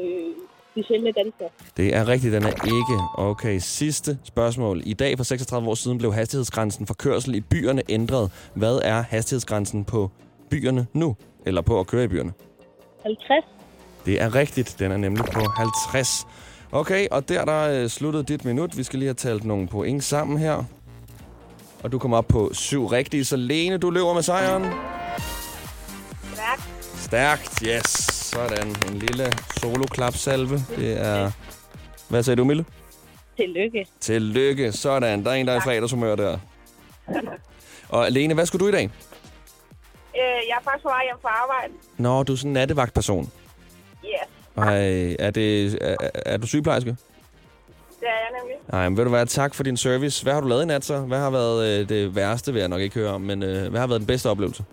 Øh, 0.00 0.06
de 0.74 0.84
sjældne 0.88 1.12
danskere. 1.12 1.48
Det 1.76 1.94
er 1.96 2.08
rigtigt, 2.08 2.32
den 2.32 2.42
er 2.42 2.64
ikke. 2.64 3.02
Okay, 3.14 3.58
sidste 3.58 4.18
spørgsmål. 4.24 4.82
I 4.84 4.92
dag 4.92 5.16
for 5.16 5.24
36 5.24 5.68
år 5.68 5.74
siden 5.74 5.98
blev 5.98 6.12
hastighedsgrænsen 6.14 6.86
for 6.86 6.94
kørsel 6.94 7.34
i 7.34 7.40
byerne 7.40 7.82
ændret. 7.88 8.30
Hvad 8.54 8.80
er 8.84 9.02
hastighedsgrænsen 9.02 9.84
på 9.84 10.10
byerne 10.50 10.86
nu? 10.92 11.16
Eller 11.46 11.60
på 11.60 11.80
at 11.80 11.86
køre 11.86 12.04
i 12.04 12.08
byerne? 12.08 12.32
50. 13.02 13.44
Det 14.06 14.22
er 14.22 14.34
rigtigt. 14.34 14.76
Den 14.78 14.92
er 14.92 14.96
nemlig 14.96 15.24
på 15.24 15.40
50. 15.40 16.26
Okay, 16.72 17.08
og 17.10 17.28
der 17.28 17.40
er 17.40 17.44
der 17.44 17.82
øh, 17.82 17.88
sluttet 17.88 18.28
dit 18.28 18.44
minut. 18.44 18.76
Vi 18.76 18.82
skal 18.82 18.98
lige 18.98 19.06
have 19.06 19.14
talt 19.14 19.44
nogle 19.44 19.68
point 19.68 20.04
sammen 20.04 20.38
her. 20.38 20.64
Og 21.82 21.92
du 21.92 21.98
kommer 21.98 22.16
op 22.16 22.28
på 22.28 22.50
syv 22.52 22.86
rigtige. 22.86 23.24
Så 23.24 23.36
Lene, 23.36 23.78
du 23.78 23.90
løber 23.90 24.14
med 24.14 24.22
sejren. 24.22 24.64
Stærkt. 26.34 26.62
Stærkt, 26.96 27.58
yes. 27.66 27.84
Sådan, 28.32 28.68
en 28.68 28.98
lille 28.98 29.32
solo-klapsalve. 29.56 30.58
Det 30.76 31.00
er... 31.06 31.30
Hvad 32.08 32.22
sagde 32.22 32.36
du, 32.36 32.44
Mille? 32.44 32.64
Tillykke. 33.36 33.86
Tillykke. 34.00 34.72
Sådan, 34.72 35.24
der 35.24 35.30
er 35.30 35.34
en, 35.34 35.46
der 35.46 35.52
er 35.52 35.56
i 35.56 35.60
fredagshumør 35.60 36.14
der. 36.14 36.38
Og 37.88 38.12
Lene, 38.12 38.34
hvad 38.34 38.46
skulle 38.46 38.64
du 38.64 38.68
i 38.68 38.72
dag? 38.72 38.90
Øh, 40.16 40.48
jeg 40.48 40.56
er 40.60 40.62
faktisk 40.64 40.82
på 40.82 40.88
vej 40.88 41.02
hjem 41.04 41.16
fra 41.22 41.28
arbejde. 41.42 41.72
Nå, 41.98 42.22
du 42.22 42.32
er 42.32 42.36
sådan 42.36 42.48
en 42.48 42.52
nattevagtperson. 42.52 43.30
Yes. 44.04 44.28
Ej, 44.56 45.16
er, 45.18 45.30
det, 45.30 45.78
er, 45.80 45.96
er 46.26 46.36
du 46.36 46.46
sygeplejerske? 46.46 46.90
Det 48.00 48.08
er 48.08 48.12
jeg 48.12 48.40
nemlig. 48.40 48.56
Nej, 48.72 48.88
men 48.88 48.96
ved 48.96 49.04
du 49.04 49.10
hvad, 49.10 49.26
tak 49.26 49.54
for 49.54 49.62
din 49.62 49.76
service. 49.76 50.22
Hvad 50.22 50.32
har 50.32 50.40
du 50.40 50.46
lavet 50.48 50.62
i 50.62 50.66
nat 50.66 50.84
så? 50.84 50.98
Hvad 50.98 51.18
har 51.18 51.30
været 51.30 51.80
øh, 51.80 51.88
det 51.88 52.16
værste, 52.16 52.52
vil 52.52 52.60
jeg 52.60 52.68
nok 52.68 52.80
ikke 52.80 52.94
høre 52.94 53.10
om, 53.10 53.20
men 53.20 53.42
øh, 53.42 53.70
hvad 53.70 53.80
har 53.80 53.86
været 53.86 54.00
den 54.00 54.06
bedste 54.06 54.30
oplevelse? 54.30 54.64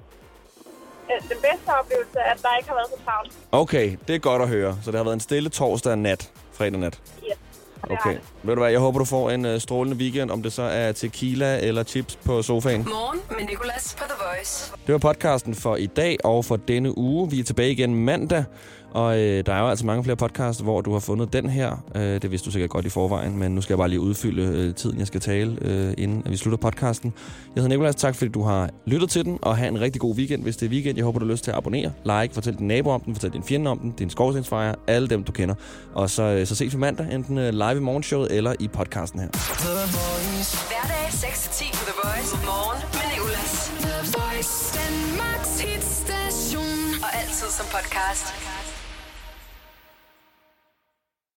Øh, 1.12 1.22
Den 1.30 1.38
bedste 1.42 1.70
oplevelse 1.80 2.20
er, 2.20 2.32
at 2.34 2.42
der 2.42 2.58
ikke 2.58 2.70
har 2.70 2.76
været 2.76 2.88
så 2.88 3.06
travlt. 3.06 3.34
Okay, 3.52 3.98
det 4.08 4.16
er 4.16 4.20
godt 4.20 4.42
at 4.42 4.48
høre. 4.48 4.78
Så 4.84 4.92
det 4.92 4.98
har 4.98 5.04
været 5.04 5.14
en 5.14 5.20
stille 5.20 5.50
torsdag 5.50 5.96
nat, 5.98 6.32
fredag 6.52 6.80
nat. 6.80 7.00
Yes. 7.30 7.38
Okay. 7.84 8.18
Ved 8.44 8.56
du 8.56 8.62
hvad, 8.62 8.72
jeg 8.72 8.80
håber, 8.80 9.00
du 9.00 9.06
får 9.06 9.30
en 9.32 9.46
øh, 9.46 9.60
strålende 9.60 9.98
weekend, 9.98 10.32
om 10.32 10.44
det 10.44 10.54
så 10.54 10.62
er 10.62 10.92
tequila 10.92 11.60
eller 11.60 11.84
chips 11.84 12.16
på 12.16 12.42
sofaen. 12.42 12.84
Morgen 12.84 13.20
med 13.30 13.48
Nicolas 13.48 13.96
på 13.98 14.04
The 14.04 14.16
Voice. 14.28 14.72
Det 14.88 14.94
var 14.94 15.00
podcasten 15.00 15.56
for 15.56 15.76
i 15.76 15.86
dag 15.86 16.18
og 16.24 16.46
for 16.46 16.56
denne 16.56 16.98
uge. 16.98 17.32
Vi 17.32 17.40
er 17.40 17.44
tilbage 17.44 17.72
igen 17.72 17.96
mandag, 17.96 18.44
og 18.92 19.20
øh, 19.20 19.46
der 19.46 19.54
er 19.54 19.60
jo 19.60 19.68
altså 19.68 19.86
mange 19.86 20.04
flere 20.04 20.16
podcasts, 20.16 20.62
hvor 20.62 20.82
du 20.82 20.92
har 20.94 21.00
fundet 21.00 21.34
den 21.34 21.50
her. 21.50 21.84
Øh, 21.96 22.22
det 22.22 22.32
vidste 22.32 22.46
du 22.46 22.52
sikkert 22.52 22.70
godt 22.70 22.86
i 22.86 22.90
forvejen, 22.90 23.38
men 23.38 23.56
nu 23.56 23.62
skal 23.62 23.74
jeg 23.74 23.78
bare 23.78 23.90
lige 23.90 24.00
udfylde 24.00 24.42
øh, 24.42 24.76
tiden, 24.76 25.00
jeg 25.00 25.08
skal 25.08 25.22
tale, 25.22 25.58
øh, 25.62 25.94
inden 25.98 26.22
at 26.26 26.32
vi 26.32 26.38
slutter 26.38 26.58
podcasten. 26.58 27.14
Jeg 27.56 27.62
hedder 27.64 27.70
Nicolas, 27.70 27.96
tak 27.96 28.16
fordi 28.16 28.32
du 28.32 28.44
har 28.44 28.70
lyttet 28.86 29.10
til 29.10 29.26
den, 29.26 29.40
og 29.42 29.58
have 29.58 29.68
en 29.68 29.82
rigtig 29.82 30.02
god 30.02 30.16
weekend, 30.16 30.44
hvis 30.44 30.58
det 30.58 30.66
er 30.66 30.70
weekend. 30.70 30.98
Jeg 30.98 31.06
håber, 31.06 31.20
du 31.20 31.26
har 31.26 31.32
lyst 31.32 31.44
til 31.44 31.52
at 31.52 31.58
abonnere, 31.58 31.92
like, 32.06 32.34
fortæl 32.34 32.56
din 32.56 32.68
nabo 32.68 32.90
om 32.90 33.02
den, 33.02 33.16
fortæl 33.16 33.34
din 33.34 33.44
fjende 33.44 33.72
om 33.72 33.80
den, 33.80 33.92
din 33.92 34.10
skovstensfejre, 34.10 34.76
alle 34.88 35.08
dem, 35.08 35.24
du 35.24 35.32
kender. 35.32 35.56
Og 35.94 36.10
så, 36.10 36.24
øh, 36.24 36.48
så 36.48 36.56
ses 36.56 36.74
vi 36.74 36.80
mandag, 36.80 37.14
enten 37.14 37.38
øh, 37.38 37.54
live 37.70 37.82
i 37.82 37.84
morgenshowet 37.84 38.32
eller 38.32 38.54
i 38.60 38.68
podcasten 38.68 39.20
her. 39.20 39.30
Hverdag 40.70 41.08
6-10 41.08 41.78
på 41.78 41.84
The 41.90 41.96
Voice. 42.04 42.32
Morgen 42.46 42.82
med 42.94 43.06
Nicolas. 43.14 43.72
The 43.86 43.98
Voice, 44.18 44.54
Danmarks 44.78 45.54
hitstation. 45.60 47.04
Og 47.04 47.10
altid 47.22 47.50
som 47.58 47.66
podcast. 47.66 48.26